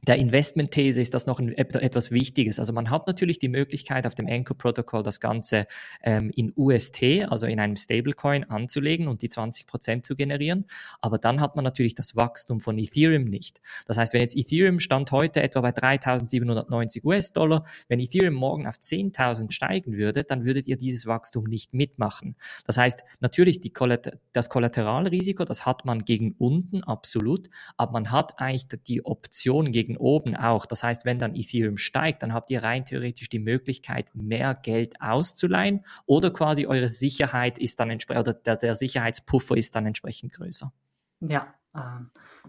[0.06, 2.58] der Investmentthese ist das noch ein, etwas Wichtiges.
[2.58, 5.66] Also man hat natürlich die Möglichkeit, auf dem Anchor-Protokoll das Ganze
[6.02, 10.66] ähm, in UST, also in einem Stablecoin, anzulegen und die 20 Prozent zu generieren.
[11.00, 13.60] Aber dann hat man natürlich das Wachstum von Ethereum nicht.
[13.86, 18.76] Das heißt, wenn jetzt Ethereum stand heute etwa bei 3.790 US-Dollar, wenn Ethereum morgen auf
[18.76, 22.36] 10.000 steigen würde, dann würdet ihr dieses Wachstum nicht mitmachen.
[22.66, 28.38] Das heißt, natürlich Kollater das Kollateralrisiko, das hat man gegen unten, absolut, aber man hat
[28.38, 30.66] eigentlich die Option gegen gegen oben auch.
[30.66, 35.00] Das heißt, wenn dann Ethereum steigt, dann habt ihr rein theoretisch die Möglichkeit, mehr Geld
[35.00, 40.32] auszuleihen oder quasi eure Sicherheit ist dann entsprechend, oder der, der Sicherheitspuffer ist dann entsprechend
[40.34, 40.72] größer.
[41.20, 41.54] Ja,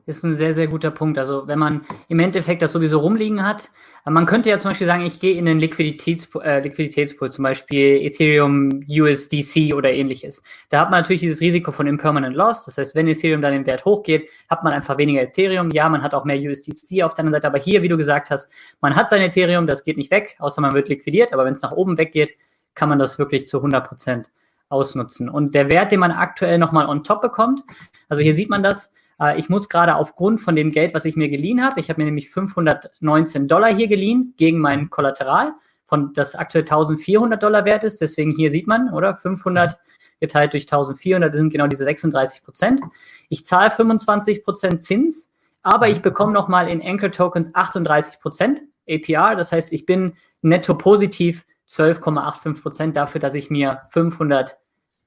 [0.05, 1.17] ist ein sehr, sehr guter Punkt.
[1.17, 3.69] Also wenn man im Endeffekt das sowieso rumliegen hat,
[4.05, 7.43] äh, man könnte ja zum Beispiel sagen, ich gehe in den Liquiditäts, äh, Liquiditätspool, zum
[7.43, 10.41] Beispiel Ethereum, USDC oder ähnliches.
[10.69, 12.65] Da hat man natürlich dieses Risiko von Impermanent Loss.
[12.65, 15.69] Das heißt, wenn Ethereum dann im Wert hochgeht, hat man einfach weniger Ethereum.
[15.71, 17.47] Ja, man hat auch mehr USDC auf der anderen Seite.
[17.47, 18.49] Aber hier, wie du gesagt hast,
[18.81, 21.33] man hat sein Ethereum, das geht nicht weg, außer man wird liquidiert.
[21.33, 22.35] Aber wenn es nach oben weggeht,
[22.73, 24.29] kann man das wirklich zu 100 Prozent
[24.69, 25.29] ausnutzen.
[25.29, 27.63] Und der Wert, den man aktuell nochmal on top bekommt,
[28.07, 31.15] also hier sieht man das, äh, ich muss gerade aufgrund von dem Geld, was ich
[31.15, 35.53] mir geliehen habe, ich habe mir nämlich 519 Dollar hier geliehen gegen mein Kollateral,
[35.85, 37.99] von das aktuell 1400 Dollar wert ist.
[37.99, 39.15] Deswegen hier sieht man, oder?
[39.15, 39.77] 500
[40.19, 42.81] geteilt durch 1400 sind genau diese 36 Prozent.
[43.29, 49.35] Ich zahle 25 Prozent Zins, aber ich bekomme nochmal in Anchor Tokens 38 Prozent APR.
[49.35, 54.57] Das heißt, ich bin netto positiv 12,85 Prozent dafür, dass ich mir 500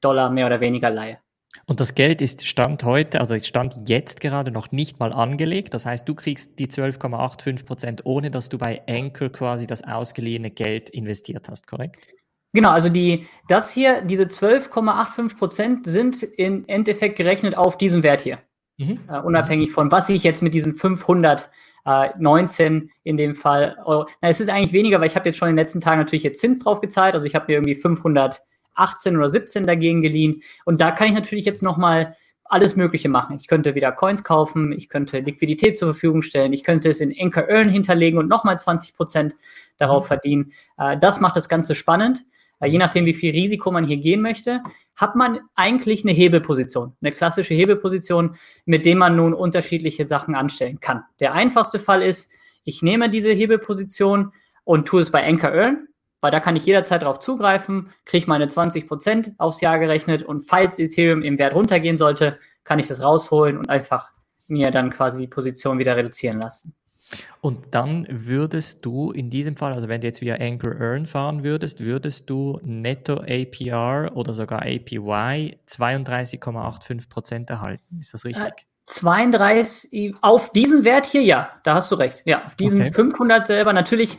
[0.01, 1.19] Dollar mehr oder weniger leihe.
[1.67, 5.75] Und das Geld ist Stand heute, also Stand jetzt gerade noch nicht mal angelegt.
[5.75, 10.51] Das heißt, du kriegst die 12,85 Prozent, ohne dass du bei Anchor quasi das ausgeliehene
[10.51, 12.09] Geld investiert hast, korrekt?
[12.55, 18.21] Genau, also die, das hier, diese 12,85 Prozent sind im Endeffekt gerechnet auf diesem Wert
[18.21, 18.41] hier.
[18.79, 19.01] Mhm.
[19.09, 24.07] Uh, unabhängig von, was ich jetzt mit diesen 519 in dem Fall Euro.
[24.21, 26.25] Na, es ist eigentlich weniger, weil ich habe jetzt schon in den letzten Tagen natürlich
[26.25, 27.15] jetzt Zins drauf gezahlt.
[27.15, 28.43] Also ich habe mir irgendwie 500
[28.75, 30.43] 18 oder 17 dagegen geliehen.
[30.65, 33.37] Und da kann ich natürlich jetzt nochmal alles Mögliche machen.
[33.41, 37.15] Ich könnte wieder Coins kaufen, ich könnte Liquidität zur Verfügung stellen, ich könnte es in
[37.19, 39.35] Anchor Earn hinterlegen und nochmal 20 Prozent
[39.79, 40.09] darauf mhm.
[40.09, 40.53] verdienen.
[40.79, 42.27] Äh, das macht das Ganze spannend.
[42.61, 44.63] Äh, je nachdem, wie viel Risiko man hier gehen möchte,
[44.97, 50.79] hat man eigentlich eine Hebelposition, eine klassische Hebelposition, mit dem man nun unterschiedliche Sachen anstellen
[50.81, 51.05] kann.
[51.21, 52.33] Der einfachste Fall ist,
[52.65, 54.33] ich nehme diese Hebelposition
[54.65, 55.89] und tue es bei Anchor Earn
[56.23, 60.79] weil da kann ich jederzeit darauf zugreifen, kriege meine 20% aufs Jahr gerechnet und falls
[60.79, 64.13] Ethereum im Wert runtergehen sollte, kann ich das rausholen und einfach
[64.47, 66.75] mir dann quasi die Position wieder reduzieren lassen.
[67.41, 71.43] Und dann würdest du in diesem Fall, also wenn du jetzt via Anchor Earn fahren
[71.45, 77.99] würdest, würdest du netto APR oder sogar APY 32,85% erhalten.
[78.01, 78.47] Ist das richtig?
[78.47, 78.53] Äh,
[78.87, 82.23] 32 auf diesen Wert hier, ja, da hast du recht.
[82.25, 82.93] Ja, auf diesen okay.
[82.93, 83.73] 500 selber.
[83.73, 84.19] Natürlich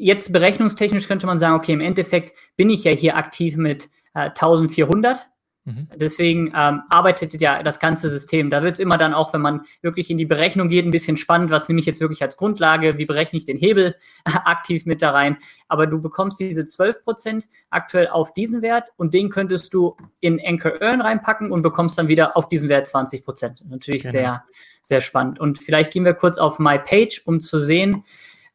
[0.00, 4.30] jetzt berechnungstechnisch könnte man sagen, okay, im Endeffekt bin ich ja hier aktiv mit äh,
[4.30, 5.28] 1400.
[5.64, 5.88] Mhm.
[5.94, 8.48] Deswegen ähm, arbeitet ja das ganze System.
[8.48, 11.18] Da wird es immer dann auch, wenn man wirklich in die Berechnung geht, ein bisschen
[11.18, 15.02] spannend, was nehme ich jetzt wirklich als Grundlage, wie berechne ich den Hebel aktiv mit
[15.02, 15.36] da rein.
[15.68, 20.80] Aber du bekommst diese 12% aktuell auf diesen Wert und den könntest du in Anchor
[20.80, 23.58] Earn reinpacken und bekommst dann wieder auf diesen Wert 20%.
[23.68, 24.12] Natürlich genau.
[24.12, 24.44] sehr,
[24.80, 25.38] sehr spannend.
[25.38, 28.04] Und vielleicht gehen wir kurz auf My Page, um zu sehen,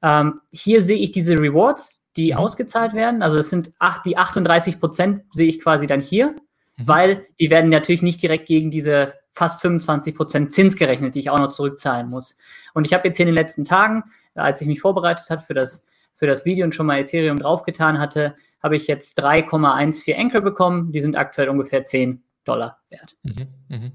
[0.05, 2.37] ähm, hier sehe ich diese Rewards, die mhm.
[2.37, 3.23] ausgezahlt werden.
[3.23, 6.35] Also es sind acht, die 38 Prozent sehe ich quasi dann hier,
[6.77, 6.87] mhm.
[6.87, 11.31] weil die werden natürlich nicht direkt gegen diese fast 25 Prozent Zins gerechnet, die ich
[11.31, 12.37] auch noch zurückzahlen muss.
[12.75, 14.03] Und ich habe jetzt hier in den letzten Tagen,
[14.35, 15.83] als ich mich vorbereitet habe für das,
[16.15, 20.91] für das Video und schon mal Ethereum draufgetan hatte, habe ich jetzt 3,14 Anchor bekommen.
[20.91, 23.17] Die sind aktuell ungefähr 10 Dollar wert.
[23.23, 23.47] Mhm.
[23.69, 23.91] Mhm.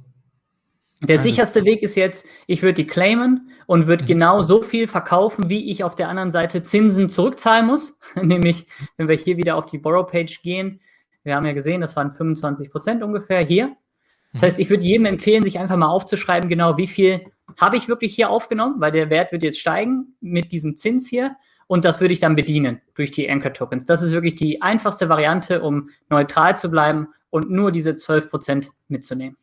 [1.02, 4.08] Der Alles sicherste Weg ist jetzt, ich würde die claimen und würde mhm.
[4.08, 7.98] genau so viel verkaufen, wie ich auf der anderen Seite Zinsen zurückzahlen muss.
[8.20, 10.80] Nämlich, wenn wir hier wieder auf die Borrow-Page gehen,
[11.22, 13.76] wir haben ja gesehen, das waren 25 Prozent ungefähr hier.
[14.32, 14.46] Das mhm.
[14.46, 17.20] heißt, ich würde jedem empfehlen, sich einfach mal aufzuschreiben, genau wie viel
[17.58, 21.36] habe ich wirklich hier aufgenommen, weil der Wert wird jetzt steigen mit diesem Zins hier.
[21.66, 23.86] Und das würde ich dann bedienen durch die Anchor Tokens.
[23.86, 28.70] Das ist wirklich die einfachste Variante, um neutral zu bleiben und nur diese 12 Prozent
[28.88, 29.36] mitzunehmen.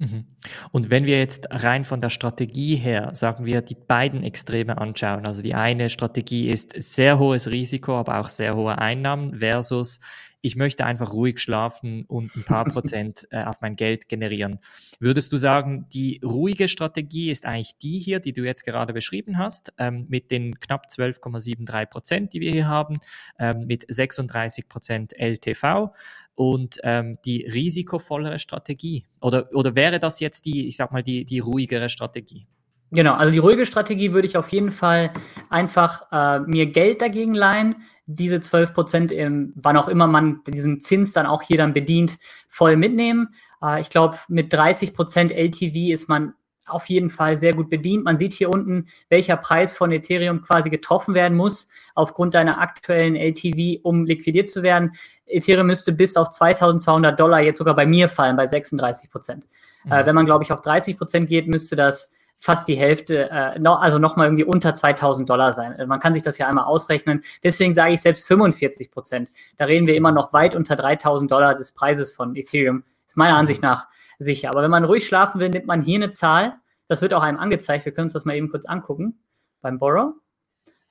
[0.00, 0.24] Mhm.
[0.72, 5.26] Und wenn wir jetzt rein von der Strategie her, sagen wir, die beiden Extreme anschauen,
[5.26, 10.00] also die eine Strategie ist sehr hohes Risiko, aber auch sehr hohe Einnahmen versus
[10.42, 14.58] ich möchte einfach ruhig schlafen und ein paar Prozent äh, auf mein Geld generieren.
[14.98, 19.36] Würdest du sagen, die ruhige Strategie ist eigentlich die hier, die du jetzt gerade beschrieben
[19.36, 23.00] hast, ähm, mit den knapp 12,73 Prozent, die wir hier haben,
[23.38, 25.92] ähm, mit 36 Prozent LTV
[26.40, 29.04] und ähm, die risikovollere Strategie?
[29.20, 32.46] Oder, oder wäre das jetzt die, ich sag mal, die, die ruhigere Strategie?
[32.90, 35.12] Genau, also die ruhige Strategie würde ich auf jeden Fall
[35.50, 41.12] einfach äh, mir Geld dagegen leihen, diese 12 Prozent, wann auch immer man diesen Zins
[41.12, 42.16] dann auch hier dann bedient,
[42.48, 43.34] voll mitnehmen.
[43.62, 46.32] Äh, ich glaube, mit 30 Prozent LTV ist man
[46.70, 48.04] auf jeden Fall sehr gut bedient.
[48.04, 53.16] Man sieht hier unten, welcher Preis von Ethereum quasi getroffen werden muss aufgrund deiner aktuellen
[53.16, 54.92] LTV, um liquidiert zu werden.
[55.26, 59.44] Ethereum müsste bis auf 2200 Dollar jetzt sogar bei mir fallen, bei 36 Prozent.
[59.84, 59.92] Äh, mhm.
[59.92, 63.58] Äh, wenn man, glaube ich, auf 30 Prozent geht, müsste das fast die Hälfte, äh,
[63.58, 65.78] no, also nochmal irgendwie unter 2000 Dollar sein.
[65.78, 67.22] Äh, man kann sich das ja einmal ausrechnen.
[67.44, 69.28] Deswegen sage ich selbst 45 Prozent.
[69.58, 72.82] Da reden wir immer noch weit unter 3000 Dollar des Preises von Ethereum.
[73.06, 73.88] Ist meiner Ansicht nach
[74.20, 74.50] sicher.
[74.50, 76.54] Aber wenn man ruhig schlafen will, nimmt man hier eine Zahl.
[76.86, 77.84] Das wird auch einem angezeigt.
[77.84, 79.18] Wir können uns das mal eben kurz angucken
[79.60, 80.14] beim Borrow.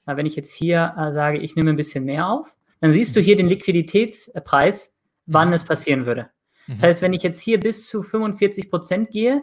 [0.05, 3.15] Na, wenn ich jetzt hier äh, sage, ich nehme ein bisschen mehr auf, dann siehst
[3.15, 5.53] du hier den Liquiditätspreis, wann mhm.
[5.53, 6.29] es passieren würde.
[6.67, 6.85] Das mhm.
[6.85, 9.41] heißt, wenn ich jetzt hier bis zu 45 Prozent gehe,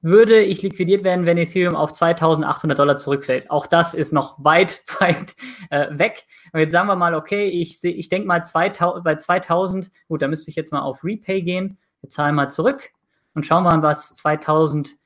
[0.00, 3.50] würde ich liquidiert werden, wenn Ethereum auf 2800 Dollar zurückfällt.
[3.50, 5.34] Auch das ist noch weit, weit
[5.70, 6.24] äh, weg.
[6.52, 10.28] Und jetzt sagen wir mal, okay, ich, ich denke mal 2000, bei 2000, gut, da
[10.28, 11.78] müsste ich jetzt mal auf Repay gehen.
[12.00, 12.90] Wir zahlen mal zurück
[13.38, 14.96] und schauen mal, was 2000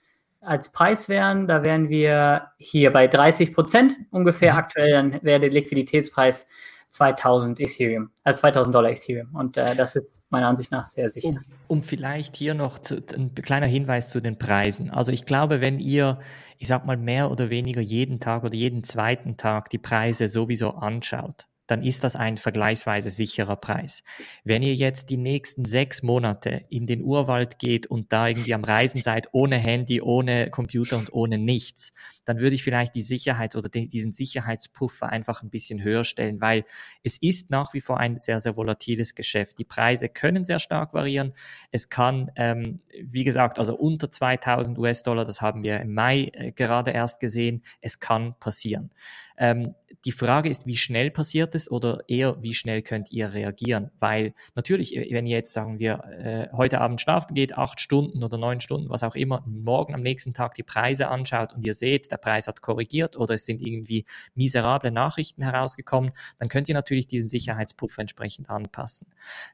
[0.41, 1.47] als Preis wären.
[1.47, 4.55] Da wären wir hier bei 30 Prozent ungefähr.
[4.55, 4.59] Mhm.
[4.59, 6.49] Aktuell dann wäre der Liquiditätspreis
[6.89, 9.35] 2000 Ethereum, also 2000 Dollar Ethereum.
[9.35, 11.29] Und äh, das ist meiner Ansicht nach sehr sicher.
[11.29, 14.91] Um, um vielleicht hier noch zu, ein kleiner Hinweis zu den Preisen.
[14.91, 16.21] Also ich glaube, wenn ihr,
[16.59, 20.71] ich sag mal, mehr oder weniger jeden Tag oder jeden zweiten Tag die Preise sowieso
[20.71, 24.03] anschaut, dann ist das ein vergleichsweise sicherer Preis.
[24.45, 28.65] Wenn ihr jetzt die nächsten sechs Monate in den Urwald geht und da irgendwie am
[28.65, 31.93] Reisen seid, ohne Handy, ohne Computer und ohne nichts,
[32.25, 36.41] dann würde ich vielleicht die Sicherheit oder den, diesen Sicherheitspuffer einfach ein bisschen höher stellen,
[36.41, 36.65] weil
[37.03, 39.59] es ist nach wie vor ein sehr, sehr volatiles Geschäft.
[39.59, 41.33] Die Preise können sehr stark variieren.
[41.71, 46.53] Es kann, ähm, wie gesagt, also unter 2000 US-Dollar, das haben wir im Mai äh,
[46.53, 48.91] gerade erst gesehen, es kann passieren.
[49.39, 53.91] Ähm, die Frage ist, wie schnell passiert es oder eher, wie schnell könnt ihr reagieren?
[54.01, 58.37] Weil natürlich, wenn ihr jetzt sagen wir, äh, heute Abend schlafen geht, acht Stunden oder
[58.37, 62.11] neun Stunden, was auch immer, morgen am nächsten Tag die Preise anschaut und ihr seht,
[62.11, 67.07] der Preis hat korrigiert oder es sind irgendwie miserable Nachrichten herausgekommen, dann könnt ihr natürlich
[67.07, 69.07] diesen Sicherheitspuffer entsprechend anpassen.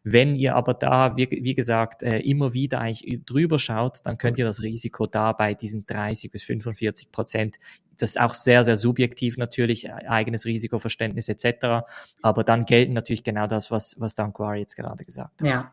[0.03, 4.39] Wenn ihr aber da, wie, wie gesagt, äh, immer wieder eigentlich drüber schaut, dann könnt
[4.39, 7.57] ihr das Risiko da bei diesen 30 bis 45 Prozent
[7.99, 11.87] das ist auch sehr, sehr subjektiv natürlich, äh, eigenes Risikoverständnis etc.
[12.23, 15.47] Aber dann gelten natürlich genau das, was, was Danquar jetzt gerade gesagt hat.
[15.47, 15.73] Ja,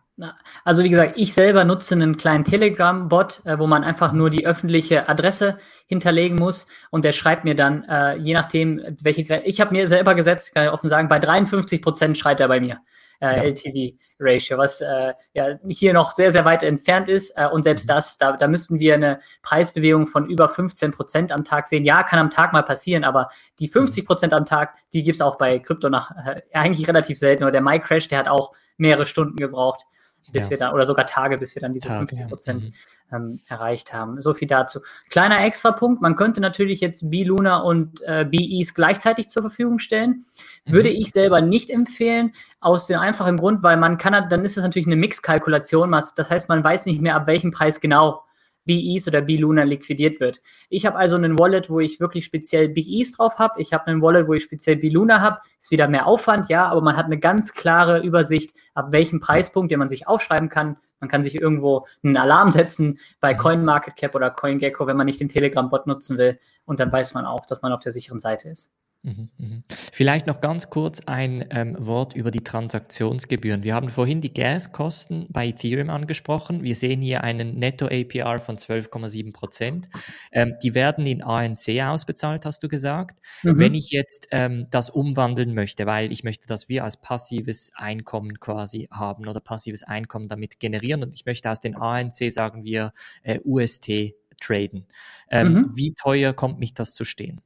[0.63, 4.45] also wie gesagt, ich selber nutze einen kleinen Telegram-Bot, äh, wo man einfach nur die
[4.45, 5.57] öffentliche Adresse
[5.87, 10.15] hinterlegen muss und der schreibt mir dann, äh, je nachdem, welche ich habe mir selber
[10.15, 12.79] gesetzt, kann ich offen sagen, bei 53 Prozent schreit er bei mir
[13.19, 13.43] äh, ja.
[13.43, 17.31] LTV-Ratio, was äh, ja hier noch sehr, sehr weit entfernt ist.
[17.37, 17.93] Äh, und selbst mhm.
[17.93, 21.85] das, da, da müssten wir eine Preisbewegung von über 15 Prozent am Tag sehen.
[21.85, 24.07] Ja, kann am Tag mal passieren, aber die 50 mhm.
[24.07, 27.43] Prozent am Tag, die gibt es auch bei Krypto nach äh, eigentlich relativ selten.
[27.43, 29.85] Oder der MyCrash, der hat auch mehrere Stunden gebraucht
[30.31, 30.49] bis ja.
[30.49, 33.17] wir dann, oder sogar Tage, bis wir dann diese Tage, 50 Prozent ja.
[33.19, 33.31] mhm.
[33.31, 34.21] ähm, erreicht haben.
[34.21, 34.79] So viel dazu.
[35.09, 40.25] Kleiner Extrapunkt, man könnte natürlich jetzt B-Luna und äh, B-Ease gleichzeitig zur Verfügung stellen.
[40.65, 40.73] Mhm.
[40.73, 44.63] Würde ich selber nicht empfehlen, aus dem einfachen Grund, weil man kann, dann ist es
[44.63, 48.24] natürlich eine Mixkalkulation, das heißt, man weiß nicht mehr, ab welchem Preis genau
[48.65, 50.41] BEs oder B-Luna liquidiert wird.
[50.69, 53.61] Ich habe also einen Wallet, wo ich wirklich speziell BEs drauf habe.
[53.61, 55.39] Ich habe einen Wallet, wo ich speziell B-Luna habe.
[55.59, 59.71] Ist wieder mehr Aufwand, ja, aber man hat eine ganz klare Übersicht, ab welchem Preispunkt,
[59.71, 60.77] den man sich aufschreiben kann.
[60.99, 63.33] Man kann sich irgendwo einen Alarm setzen bei.
[63.33, 66.39] CoinMarketCap oder CoinGecko, wenn man nicht den Telegram-Bot nutzen will.
[66.65, 68.73] Und dann weiß man auch, dass man auf der sicheren Seite ist.
[69.05, 69.63] Mhm, mhm.
[69.69, 73.61] Vielleicht noch ganz kurz ein ähm, Wort über die Transaktionsgebühren.
[73.61, 76.63] Wir haben vorhin die Gaskosten bei Ethereum angesprochen.
[76.63, 79.89] Wir sehen hier einen Netto-APR von 12,7 Prozent.
[80.31, 83.19] Ähm, die werden in ANC ausbezahlt, hast du gesagt.
[83.43, 83.59] Mhm.
[83.59, 88.39] Wenn ich jetzt ähm, das umwandeln möchte, weil ich möchte, dass wir als passives Einkommen
[88.39, 92.91] quasi haben oder passives Einkommen damit generieren und ich möchte aus den ANC, sagen wir,
[93.21, 94.87] äh, UST traden.
[95.29, 95.71] Ähm, mhm.
[95.75, 97.41] Wie teuer kommt mich das zu stehen?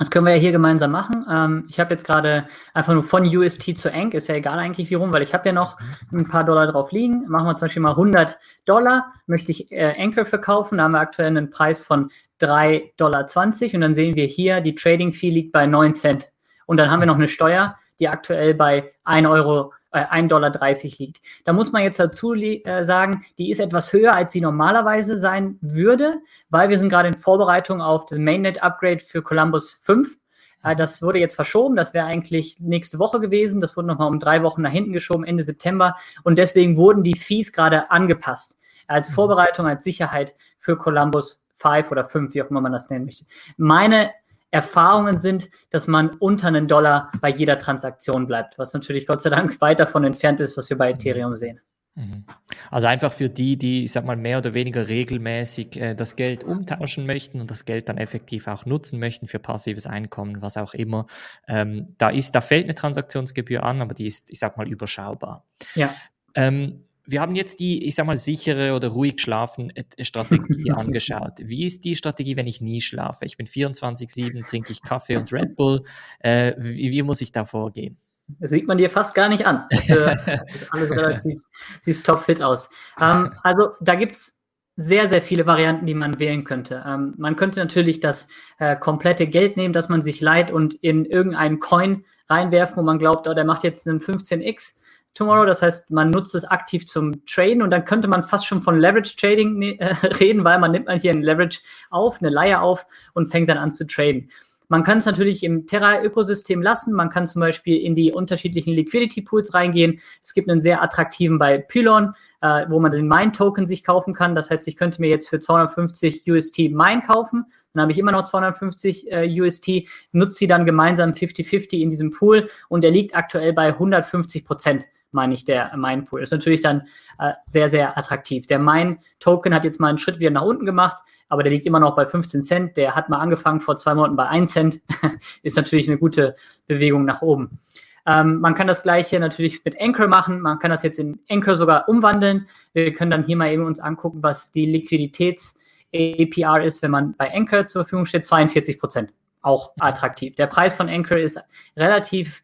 [0.00, 1.26] Das können wir ja hier gemeinsam machen.
[1.30, 4.88] Ähm, ich habe jetzt gerade einfach nur von UST zu Ank, ist ja egal eigentlich
[4.88, 5.76] wie rum, weil ich habe ja noch
[6.10, 7.28] ein paar Dollar drauf liegen.
[7.28, 10.78] Machen wir zum Beispiel mal 100 Dollar, möchte ich äh, Anchor verkaufen.
[10.78, 13.26] Da haben wir aktuell einen Preis von 3,20 Dollar
[13.74, 16.32] und dann sehen wir hier, die Trading Fee liegt bei 9 Cent.
[16.64, 20.52] Und dann haben wir noch eine Steuer, die aktuell bei 1 Euro äh, 1,30 Dollar
[20.98, 21.20] liegt.
[21.44, 25.58] Da muss man jetzt dazu äh, sagen, die ist etwas höher, als sie normalerweise sein
[25.60, 26.18] würde,
[26.48, 30.16] weil wir sind gerade in Vorbereitung auf das Mainnet-Upgrade für Columbus 5.
[30.62, 33.60] Äh, das wurde jetzt verschoben, das wäre eigentlich nächste Woche gewesen.
[33.60, 35.96] Das wurde nochmal um drei Wochen nach hinten geschoben, Ende September.
[36.22, 38.58] Und deswegen wurden die Fees gerade angepasst.
[38.86, 39.14] Als mhm.
[39.14, 43.24] Vorbereitung, als Sicherheit für Columbus 5 oder 5, wie auch immer man das nennen möchte.
[43.56, 44.10] Meine
[44.50, 49.30] Erfahrungen sind, dass man unter einen Dollar bei jeder Transaktion bleibt, was natürlich Gott sei
[49.30, 51.60] Dank weit davon entfernt ist, was wir bei Ethereum sehen.
[51.94, 52.24] Mhm.
[52.70, 56.44] Also einfach für die, die, ich sag mal, mehr oder weniger regelmäßig äh, das Geld
[56.44, 60.74] umtauschen möchten und das Geld dann effektiv auch nutzen möchten für passives Einkommen, was auch
[60.74, 61.06] immer.
[61.48, 65.44] Ähm, da ist, da fällt eine Transaktionsgebühr an, aber die ist, ich sag mal, überschaubar.
[65.74, 65.94] Ja.
[66.34, 71.34] Ähm, wir haben jetzt die, ich sag mal, sichere oder ruhig schlafen äh, Strategie angeschaut.
[71.38, 73.24] Wie ist die Strategie, wenn ich nie schlafe?
[73.24, 75.82] Ich bin 24-7, trinke ich Kaffee und Red Bull.
[76.20, 77.98] Äh, wie, wie, muss ich da vorgehen?
[78.38, 79.64] Das sieht man dir fast gar nicht an.
[80.70, 81.40] alles relativ,
[81.80, 82.70] siehst topfit aus.
[83.00, 84.40] Ähm, also da gibt es
[84.76, 86.84] sehr, sehr viele Varianten, die man wählen könnte.
[86.86, 91.04] Ähm, man könnte natürlich das äh, komplette Geld nehmen, das man sich leiht und in
[91.04, 94.79] irgendeinen Coin reinwerfen, wo man glaubt, oh, der macht jetzt einen 15x
[95.14, 95.44] Tomorrow.
[95.44, 98.78] Das heißt, man nutzt es aktiv zum Traden und dann könnte man fast schon von
[98.78, 99.78] Leverage Trading ne,
[100.20, 103.58] reden, weil man nimmt mal hier ein Leverage auf, eine Leihe auf und fängt dann
[103.58, 104.30] an zu traden.
[104.70, 106.94] Man kann es natürlich im Terra-Ökosystem lassen.
[106.94, 110.00] Man kann zum Beispiel in die unterschiedlichen Liquidity-Pools reingehen.
[110.22, 114.36] Es gibt einen sehr attraktiven bei Pylon, äh, wo man den Mine-Token sich kaufen kann.
[114.36, 117.46] Das heißt, ich könnte mir jetzt für 250 UST Mine kaufen.
[117.74, 122.12] Dann habe ich immer noch 250 äh, UST, nutze sie dann gemeinsam 50-50 in diesem
[122.12, 126.22] Pool und der liegt aktuell bei 150 Prozent meine ich, der Mine Pool.
[126.22, 126.88] Ist natürlich dann
[127.18, 128.46] äh, sehr, sehr attraktiv.
[128.46, 131.66] Der Mine Token hat jetzt mal einen Schritt wieder nach unten gemacht, aber der liegt
[131.66, 132.76] immer noch bei 15 Cent.
[132.76, 134.80] Der hat mal angefangen vor zwei Monaten bei 1 Cent.
[135.42, 136.34] ist natürlich eine gute
[136.66, 137.58] Bewegung nach oben.
[138.06, 140.40] Ähm, man kann das gleiche natürlich mit Anchor machen.
[140.40, 142.48] Man kann das jetzt in Anchor sogar umwandeln.
[142.72, 145.56] Wir können dann hier mal eben uns angucken, was die Liquiditäts
[145.94, 148.26] APR ist, wenn man bei Anchor zur Verfügung steht.
[148.26, 149.12] 42 Prozent.
[149.42, 150.34] Auch attraktiv.
[150.36, 151.38] Der Preis von Anchor ist
[151.76, 152.42] relativ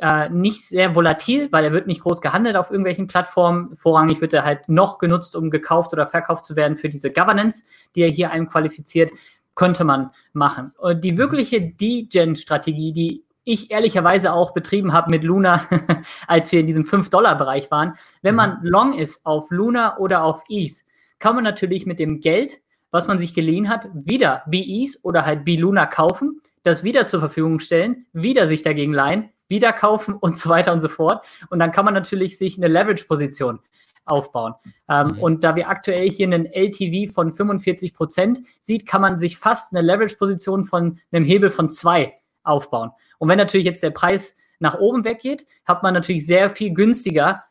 [0.00, 3.76] äh, nicht sehr volatil, weil er wird nicht groß gehandelt auf irgendwelchen Plattformen.
[3.76, 7.64] Vorrangig wird er halt noch genutzt, um gekauft oder verkauft zu werden für diese Governance,
[7.94, 9.10] die er hier einem qualifiziert,
[9.54, 10.72] könnte man machen.
[10.76, 15.64] Und die wirkliche D-Gen-Strategie, die ich ehrlicherweise auch betrieben habe mit Luna,
[16.26, 17.94] als wir in diesem 5-Dollar-Bereich waren.
[18.20, 18.66] Wenn man mhm.
[18.66, 20.84] long ist auf Luna oder auf ETH,
[21.18, 25.44] kann man natürlich mit dem Geld, was man sich geliehen hat, wieder BETH oder halt
[25.44, 30.48] B-Luna kaufen, das wieder zur Verfügung stellen, wieder sich dagegen leihen, wieder kaufen und so
[30.48, 31.26] weiter und so fort.
[31.50, 33.60] Und dann kann man natürlich sich eine Leverage-Position
[34.04, 34.54] aufbauen.
[34.88, 35.18] Ähm, mhm.
[35.18, 39.74] Und da wir aktuell hier einen LTV von 45 Prozent sieht, kann man sich fast
[39.74, 42.90] eine Leverage-Position von einem Hebel von zwei aufbauen.
[43.18, 47.44] Und wenn natürlich jetzt der Preis nach oben weggeht, hat man natürlich sehr viel günstiger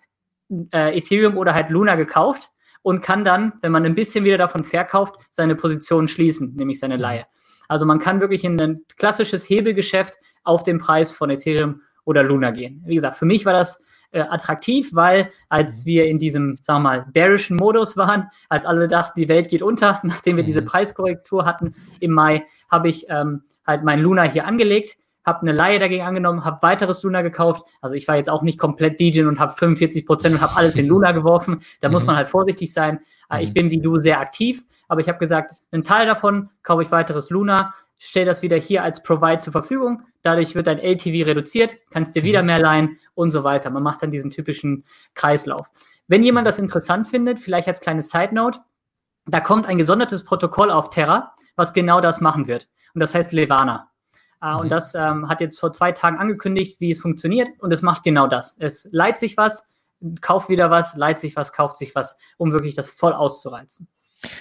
[0.74, 2.50] äh, Ethereum oder halt Luna gekauft
[2.82, 6.96] und kann dann, wenn man ein bisschen wieder davon verkauft, seine Position schließen, nämlich seine
[6.96, 7.02] mhm.
[7.02, 7.26] Leihe.
[7.68, 10.16] Also man kann wirklich in ein klassisches Hebelgeschäft
[10.46, 12.82] auf den Preis von Ethereum oder Luna gehen.
[12.86, 15.86] Wie gesagt, für mich war das äh, attraktiv, weil als mhm.
[15.88, 19.62] wir in diesem, sagen wir mal, bearischen Modus waren, als alle dachten, die Welt geht
[19.62, 20.48] unter, nachdem wir mhm.
[20.48, 25.52] diese Preiskorrektur hatten im Mai, habe ich ähm, halt mein Luna hier angelegt, habe eine
[25.52, 27.68] Laie dagegen angenommen, habe weiteres Luna gekauft.
[27.82, 30.78] Also ich war jetzt auch nicht komplett DJ und habe 45 Prozent und habe alles
[30.78, 31.60] in Luna geworfen.
[31.82, 31.94] Da mhm.
[31.94, 33.00] muss man halt vorsichtig sein.
[33.30, 33.54] Äh, ich mhm.
[33.54, 37.32] bin wie du sehr aktiv, aber ich habe gesagt, einen Teil davon kaufe ich weiteres
[37.32, 40.04] Luna stell das wieder hier als Provide zur Verfügung.
[40.22, 42.48] Dadurch wird dein LTV reduziert, kannst dir wieder mhm.
[42.48, 43.70] mehr leihen und so weiter.
[43.70, 44.84] Man macht dann diesen typischen
[45.14, 45.70] Kreislauf.
[46.08, 48.60] Wenn jemand das interessant findet, vielleicht als kleine Side Note,
[49.26, 52.68] da kommt ein gesondertes Protokoll auf Terra, was genau das machen wird.
[52.94, 53.90] Und das heißt Levana.
[54.42, 54.70] Und mhm.
[54.70, 57.50] das ähm, hat jetzt vor zwei Tagen angekündigt, wie es funktioniert.
[57.60, 58.56] Und es macht genau das.
[58.60, 59.68] Es leiht sich was,
[60.22, 63.88] kauft wieder was, leiht sich was, kauft sich was, um wirklich das voll auszureizen.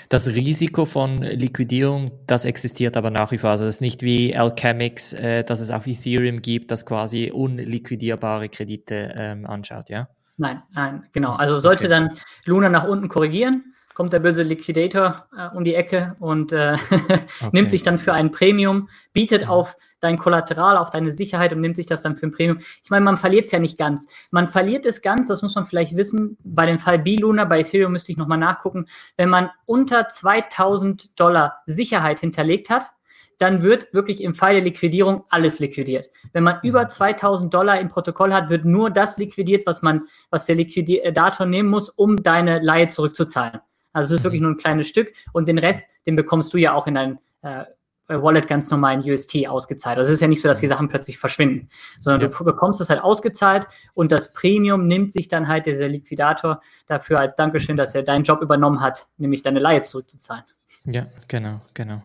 [0.08, 3.50] Das Risiko von Liquidierung, das existiert aber nach wie vor.
[3.50, 8.48] Also es ist nicht wie Alchemix, äh, dass es auf Ethereum gibt, das quasi unliquidierbare
[8.48, 10.08] Kredite ähm, anschaut, ja?
[10.36, 11.34] Nein, nein, genau.
[11.34, 11.90] Also sollte okay.
[11.90, 16.76] dann Luna nach unten korrigieren, kommt der böse Liquidator äh, um die Ecke und äh,
[16.90, 17.20] okay.
[17.52, 19.48] nimmt sich dann für ein Premium, bietet ja.
[19.48, 22.58] auf dein Kollateral, auf deine Sicherheit und nimmt sich das dann für ein Premium.
[22.82, 24.06] Ich meine, man verliert es ja nicht ganz.
[24.30, 26.36] Man verliert es ganz, das muss man vielleicht wissen.
[26.44, 28.86] Bei dem Fall B-Luna, bei Ethereum müsste ich nochmal nachgucken.
[29.16, 32.92] Wenn man unter 2000 Dollar Sicherheit hinterlegt hat,
[33.38, 36.10] dann wird wirklich im Fall der Liquidierung alles liquidiert.
[36.32, 40.46] Wenn man über 2000 Dollar im Protokoll hat, wird nur das liquidiert, was man, was
[40.46, 43.60] der Liquidator nehmen muss, um deine Leihe zurückzuzahlen.
[43.94, 46.74] Also es ist wirklich nur ein kleines Stück und den Rest, den bekommst du ja
[46.74, 47.64] auch in dein äh,
[48.08, 49.96] Wallet ganz normal in UST ausgezahlt.
[49.96, 51.68] Also es ist ja nicht so, dass die Sachen plötzlich verschwinden,
[51.98, 52.36] sondern ja.
[52.36, 57.20] du bekommst es halt ausgezahlt und das Premium nimmt sich dann halt dieser Liquidator dafür
[57.20, 60.44] als Dankeschön, dass er deinen Job übernommen hat, nämlich deine Leihe zurückzuzahlen.
[60.84, 62.02] Ja, genau, genau.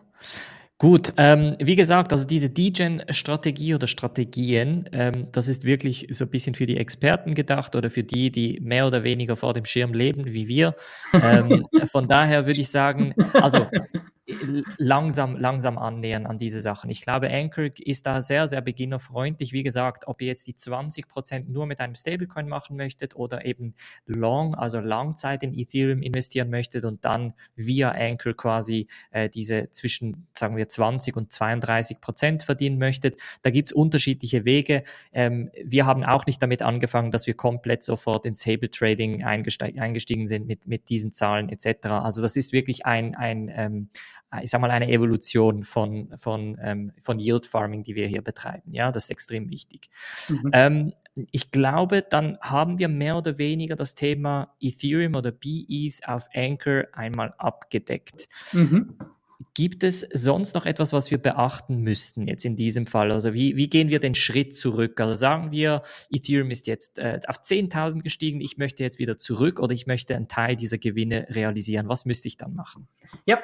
[0.80, 6.30] Gut, ähm, wie gesagt, also diese DGen-Strategie oder Strategien, ähm, das ist wirklich so ein
[6.30, 9.92] bisschen für die Experten gedacht oder für die, die mehr oder weniger vor dem Schirm
[9.92, 10.74] leben, wie wir.
[11.12, 13.66] Ähm, von daher würde ich sagen, also
[14.78, 16.90] langsam, langsam annähern an diese Sachen.
[16.90, 19.52] Ich glaube, Anchor ist da sehr, sehr beginnerfreundlich.
[19.52, 23.74] Wie gesagt, ob ihr jetzt die 20% nur mit einem Stablecoin machen möchtet oder eben
[24.06, 30.26] long, also Langzeit in Ethereum investieren möchtet und dann via Anchor quasi äh, diese zwischen,
[30.34, 33.16] sagen wir, 20 und 32 Prozent verdienen möchtet.
[33.42, 34.82] Da gibt es unterschiedliche Wege.
[35.12, 40.26] Ähm, wir haben auch nicht damit angefangen, dass wir komplett sofort ins Stable Trading eingestiegen
[40.26, 41.88] sind mit, mit diesen Zahlen etc.
[41.88, 46.58] Also das ist wirklich ein, ein ähm, äh, ich sag mal, eine Evolution von, von,
[46.62, 48.72] ähm, von Yield Farming, die wir hier betreiben.
[48.72, 49.90] Ja, das ist extrem wichtig.
[50.28, 50.50] Mhm.
[50.52, 50.92] Ähm,
[51.32, 56.84] ich glaube, dann haben wir mehr oder weniger das Thema Ethereum oder BETH auf Anchor
[56.92, 58.28] einmal abgedeckt.
[58.52, 58.96] Mhm.
[59.54, 63.10] Gibt es sonst noch etwas, was wir beachten müssten jetzt in diesem Fall?
[63.10, 65.00] Also wie, wie gehen wir den Schritt zurück?
[65.00, 69.58] Also sagen wir, Ethereum ist jetzt äh, auf 10.000 gestiegen, ich möchte jetzt wieder zurück
[69.58, 71.88] oder ich möchte einen Teil dieser Gewinne realisieren.
[71.88, 72.86] Was müsste ich dann machen?
[73.24, 73.40] Ja,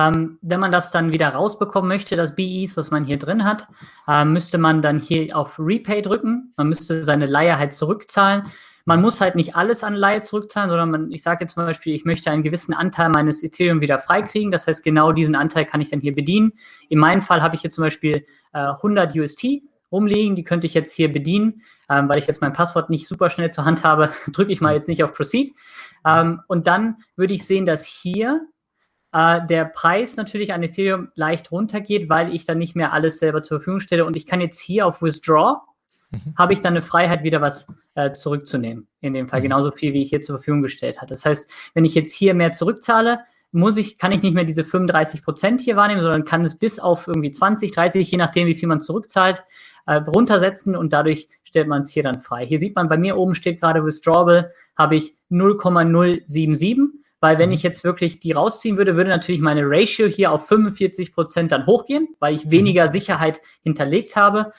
[0.00, 3.68] ähm, wenn man das dann wieder rausbekommen möchte, das BEs, was man hier drin hat,
[4.08, 6.52] äh, müsste man dann hier auf Repay drücken.
[6.56, 8.44] Man müsste seine Leihe halt zurückzahlen.
[8.86, 11.94] Man muss halt nicht alles an Leihe zurückzahlen, sondern man, ich sage jetzt zum Beispiel,
[11.94, 14.50] ich möchte einen gewissen Anteil meines Ethereum wieder freikriegen.
[14.50, 16.52] Das heißt, genau diesen Anteil kann ich dann hier bedienen.
[16.88, 20.34] In meinem Fall habe ich hier zum Beispiel äh, 100 UST rumliegen.
[20.34, 21.62] Die könnte ich jetzt hier bedienen.
[21.90, 24.74] Ähm, weil ich jetzt mein Passwort nicht super schnell zur Hand habe, drücke ich mal
[24.74, 25.52] jetzt nicht auf Proceed.
[26.06, 28.40] Ähm, und dann würde ich sehen, dass hier
[29.12, 33.42] äh, der Preis natürlich an Ethereum leicht runtergeht, weil ich dann nicht mehr alles selber
[33.42, 34.04] zur Verfügung stelle.
[34.04, 35.62] Und ich kann jetzt hier auf Withdraw,
[36.10, 36.34] mhm.
[36.36, 38.86] habe ich dann eine Freiheit, wieder was äh, zurückzunehmen.
[39.00, 39.44] In dem Fall mhm.
[39.44, 41.08] genauso viel, wie ich hier zur Verfügung gestellt habe.
[41.08, 43.20] Das heißt, wenn ich jetzt hier mehr zurückzahle,
[43.52, 46.78] muss ich, kann ich nicht mehr diese 35 Prozent hier wahrnehmen, sondern kann es bis
[46.78, 49.42] auf irgendwie 20, 30, je nachdem, wie viel man zurückzahlt,
[49.86, 52.46] äh, runtersetzen und dadurch stellt man es hier dann frei.
[52.46, 57.54] Hier sieht man, bei mir oben steht gerade Withdrawable, habe ich 0,077 weil wenn mhm.
[57.54, 61.66] ich jetzt wirklich die rausziehen würde, würde natürlich meine Ratio hier auf 45 Prozent dann
[61.66, 62.50] hochgehen, weil ich mhm.
[62.50, 64.52] weniger Sicherheit hinterlegt habe.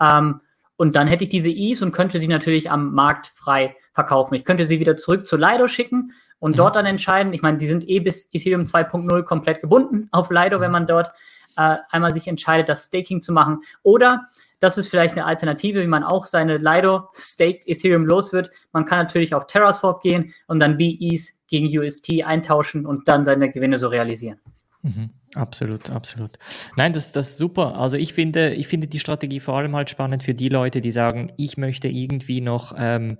[0.00, 0.40] Ähm,
[0.76, 4.34] und dann hätte ich diese Is und könnte sie natürlich am Markt frei verkaufen.
[4.34, 6.56] Ich könnte sie wieder zurück zu Lido schicken und mhm.
[6.56, 7.32] dort dann entscheiden.
[7.32, 10.72] Ich meine, die sind eh bis Ethereum 2.0 komplett gebunden auf Lido, wenn mhm.
[10.72, 11.12] man dort
[11.56, 13.62] äh, einmal sich entscheidet, das Staking zu machen.
[13.82, 14.26] Oder
[14.58, 18.50] das ist vielleicht eine Alternative, wie man auch seine Lido staked Ethereum los wird.
[18.72, 23.50] Man kann natürlich auf Terraswap gehen und dann BEs gegen UST eintauschen und dann seine
[23.50, 24.40] Gewinne so realisieren.
[24.82, 25.10] Mhm.
[25.36, 26.38] Absolut, absolut.
[26.76, 27.76] Nein, das, das ist super.
[27.76, 30.90] Also ich finde, ich finde die Strategie vor allem halt spannend für die Leute, die
[30.90, 33.18] sagen, ich möchte irgendwie noch ähm,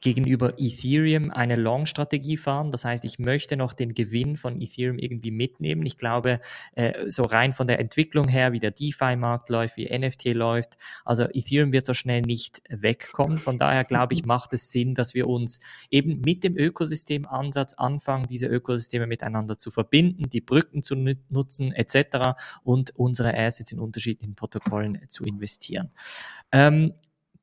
[0.00, 2.70] gegenüber Ethereum eine Long-Strategie fahren.
[2.70, 5.84] Das heißt, ich möchte noch den Gewinn von Ethereum irgendwie mitnehmen.
[5.86, 6.38] Ich glaube,
[6.76, 11.24] äh, so rein von der Entwicklung her, wie der DeFi-Markt läuft, wie NFT läuft, also
[11.24, 13.38] Ethereum wird so schnell nicht wegkommen.
[13.38, 15.58] Von daher glaube ich, macht es Sinn, dass wir uns
[15.90, 21.72] eben mit dem Ökosystemansatz anfangen, diese Ökosysteme miteinander zu verbinden, die Brücken zu nutzen nutzen
[21.72, 22.36] etc.
[22.62, 25.90] und unsere Assets in unterschiedlichen Protokollen zu investieren.
[26.52, 26.94] Ähm,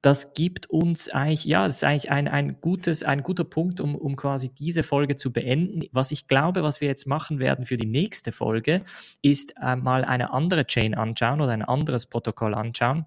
[0.02, 3.96] das gibt uns eigentlich, ja, das ist eigentlich ein, ein, gutes, ein guter Punkt, um,
[3.96, 5.84] um quasi diese Folge zu beenden.
[5.92, 8.84] Was ich glaube, was wir jetzt machen werden für die nächste Folge,
[9.22, 13.06] ist äh, mal eine andere Chain anschauen oder ein anderes Protokoll anschauen.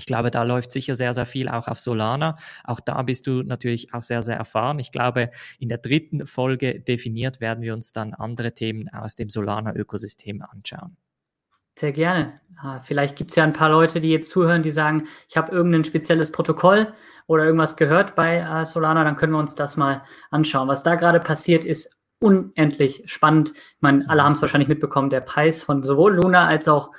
[0.00, 2.36] Ich glaube, da läuft sicher sehr, sehr viel auch auf Solana.
[2.64, 4.78] Auch da bist du natürlich auch sehr, sehr erfahren.
[4.78, 9.28] Ich glaube, in der dritten Folge definiert werden wir uns dann andere Themen aus dem
[9.28, 10.96] Solana-Ökosystem anschauen.
[11.78, 12.40] Sehr gerne.
[12.60, 15.52] Ah, vielleicht gibt es ja ein paar Leute, die jetzt zuhören, die sagen, ich habe
[15.52, 16.92] irgendein spezielles Protokoll
[17.26, 20.66] oder irgendwas gehört bei äh, Solana, dann können wir uns das mal anschauen.
[20.66, 23.52] Was da gerade passiert, ist unendlich spannend.
[23.54, 26.90] Ich meine, alle haben es wahrscheinlich mitbekommen, der Preis von sowohl Luna als auch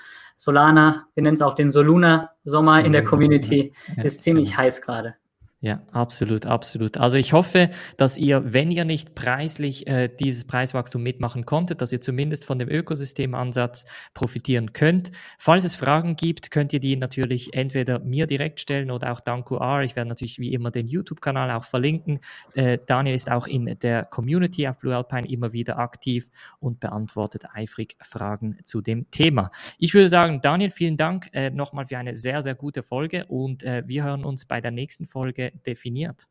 [0.41, 4.59] Solana, wir nennen es auch den Soluna-Sommer in der Community, ist ziemlich genau.
[4.59, 5.15] heiß gerade.
[5.61, 6.95] Ja, absolut, absolut.
[6.95, 11.91] Also ich hoffe, dass ihr, wenn ihr nicht preislich äh, dieses Preiswachstum mitmachen konntet, dass
[11.91, 15.11] ihr zumindest von dem Ökosystemansatz profitieren könnt.
[15.37, 19.57] Falls es Fragen gibt, könnt ihr die natürlich entweder mir direkt stellen oder auch Danko
[19.57, 19.83] R.
[19.83, 22.21] Ich werde natürlich wie immer den YouTube-Kanal auch verlinken.
[22.53, 26.29] Äh, Daniel ist auch in der Community auf Blue Alpine immer wieder aktiv
[26.61, 29.51] und beantwortet eifrig Fragen zu dem Thema.
[29.77, 33.65] Ich würde sagen, Daniel, vielen Dank äh, nochmal für eine sehr, sehr gute Folge und
[33.65, 36.27] äh, wir hören uns bei der nächsten Folge definiert.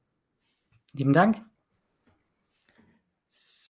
[0.93, 1.45] Lieben Dank.